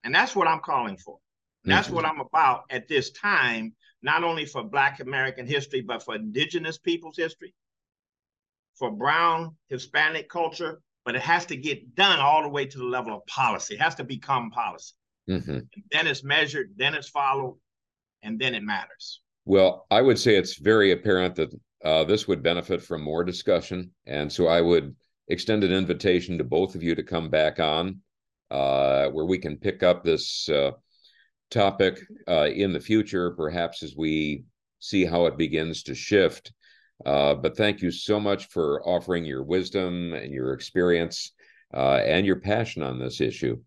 and 0.04 0.14
that's 0.14 0.36
what 0.36 0.46
i'm 0.46 0.60
calling 0.60 0.96
for 0.96 1.18
That's 1.64 1.86
mm-hmm. 1.88 1.96
what 1.96 2.06
I'm 2.06 2.20
about 2.20 2.64
at 2.70 2.88
this 2.88 3.10
time, 3.10 3.74
not 4.02 4.24
only 4.24 4.46
for 4.46 4.62
Black 4.62 5.00
American 5.00 5.46
history, 5.46 5.82
but 5.82 6.02
for 6.02 6.14
Indigenous 6.14 6.78
people's 6.78 7.16
history, 7.16 7.54
for 8.76 8.90
Brown, 8.90 9.56
Hispanic 9.68 10.28
culture. 10.28 10.80
But 11.04 11.16
it 11.16 11.22
has 11.22 11.46
to 11.46 11.56
get 11.56 11.94
done 11.94 12.18
all 12.18 12.42
the 12.42 12.48
way 12.48 12.66
to 12.66 12.78
the 12.78 12.84
level 12.84 13.14
of 13.14 13.26
policy. 13.26 13.74
It 13.74 13.80
has 13.80 13.94
to 13.96 14.04
become 14.04 14.50
policy. 14.50 14.94
Mm-hmm. 15.28 15.58
Then 15.90 16.06
it's 16.06 16.22
measured, 16.22 16.72
then 16.76 16.94
it's 16.94 17.08
followed, 17.08 17.58
and 18.22 18.38
then 18.38 18.54
it 18.54 18.62
matters. 18.62 19.20
Well, 19.50 19.84
I 19.90 20.00
would 20.00 20.16
say 20.16 20.36
it's 20.36 20.58
very 20.58 20.92
apparent 20.92 21.34
that 21.34 21.52
uh, 21.84 22.04
this 22.04 22.28
would 22.28 22.40
benefit 22.40 22.80
from 22.80 23.02
more 23.02 23.24
discussion. 23.24 23.90
And 24.06 24.32
so 24.32 24.46
I 24.46 24.60
would 24.60 24.94
extend 25.26 25.64
an 25.64 25.72
invitation 25.72 26.38
to 26.38 26.44
both 26.44 26.76
of 26.76 26.84
you 26.84 26.94
to 26.94 27.02
come 27.02 27.30
back 27.30 27.58
on 27.58 28.00
uh, 28.52 29.08
where 29.08 29.24
we 29.24 29.38
can 29.38 29.56
pick 29.56 29.82
up 29.82 30.04
this 30.04 30.48
uh, 30.48 30.70
topic 31.50 31.98
uh, 32.28 32.46
in 32.46 32.72
the 32.72 32.78
future, 32.78 33.32
perhaps 33.32 33.82
as 33.82 33.96
we 33.96 34.44
see 34.78 35.04
how 35.04 35.26
it 35.26 35.36
begins 35.36 35.82
to 35.82 35.96
shift. 35.96 36.52
Uh, 37.04 37.34
but 37.34 37.56
thank 37.56 37.82
you 37.82 37.90
so 37.90 38.20
much 38.20 38.46
for 38.50 38.88
offering 38.88 39.24
your 39.24 39.42
wisdom 39.42 40.14
and 40.14 40.32
your 40.32 40.52
experience 40.52 41.32
uh, 41.74 41.96
and 42.04 42.24
your 42.24 42.38
passion 42.38 42.84
on 42.84 43.00
this 43.00 43.20
issue 43.20 43.60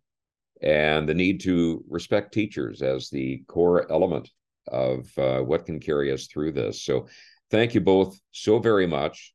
and 0.61 1.09
the 1.09 1.13
need 1.13 1.41
to 1.41 1.83
respect 1.89 2.33
teachers 2.33 2.81
as 2.81 3.09
the 3.09 3.43
core 3.49 3.91
element 3.91 4.29
of 4.67 5.07
uh, 5.17 5.41
what 5.41 5.65
can 5.65 5.79
carry 5.79 6.11
us 6.11 6.27
through 6.27 6.53
this. 6.53 6.83
So, 6.83 7.07
thank 7.51 7.73
you 7.73 7.81
both 7.81 8.19
so 8.31 8.59
very 8.59 8.87
much. 8.87 9.33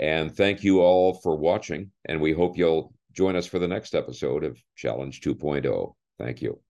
And 0.00 0.34
thank 0.34 0.64
you 0.64 0.80
all 0.80 1.14
for 1.14 1.36
watching. 1.36 1.90
And 2.04 2.20
we 2.20 2.32
hope 2.32 2.58
you'll 2.58 2.92
join 3.12 3.36
us 3.36 3.46
for 3.46 3.58
the 3.58 3.68
next 3.68 3.94
episode 3.94 4.44
of 4.44 4.58
Challenge 4.76 5.20
2.0. 5.20 5.94
Thank 6.18 6.42
you. 6.42 6.60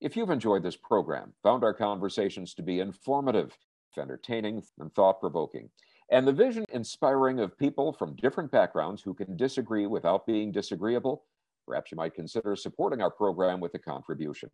If 0.00 0.16
you've 0.16 0.30
enjoyed 0.30 0.62
this 0.62 0.76
program, 0.76 1.34
found 1.42 1.62
our 1.62 1.74
conversations 1.74 2.54
to 2.54 2.62
be 2.62 2.80
informative, 2.80 3.54
entertaining, 3.98 4.62
and 4.78 4.92
thought 4.94 5.20
provoking, 5.20 5.68
and 6.10 6.26
the 6.26 6.32
vision 6.32 6.64
inspiring 6.72 7.38
of 7.38 7.56
people 7.58 7.92
from 7.92 8.16
different 8.16 8.50
backgrounds 8.50 9.02
who 9.02 9.14
can 9.14 9.36
disagree 9.36 9.86
without 9.86 10.26
being 10.26 10.50
disagreeable, 10.50 11.24
perhaps 11.66 11.92
you 11.92 11.96
might 11.96 12.14
consider 12.14 12.56
supporting 12.56 13.02
our 13.02 13.10
program 13.10 13.60
with 13.60 13.74
a 13.74 13.78
contribution. 13.78 14.48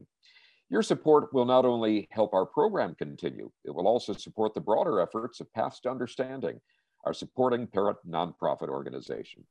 Your 0.68 0.82
support 0.82 1.32
will 1.32 1.44
not 1.44 1.64
only 1.64 2.08
help 2.10 2.34
our 2.34 2.44
program 2.44 2.96
continue, 2.96 3.50
it 3.64 3.70
will 3.70 3.86
also 3.86 4.12
support 4.12 4.52
the 4.52 4.60
broader 4.60 5.00
efforts 5.00 5.40
of 5.40 5.52
Paths 5.52 5.80
to 5.80 5.90
Understanding, 5.90 6.60
our 7.04 7.12
supporting 7.12 7.68
parent 7.68 7.98
nonprofit 8.06 8.68
organization. 8.68 9.46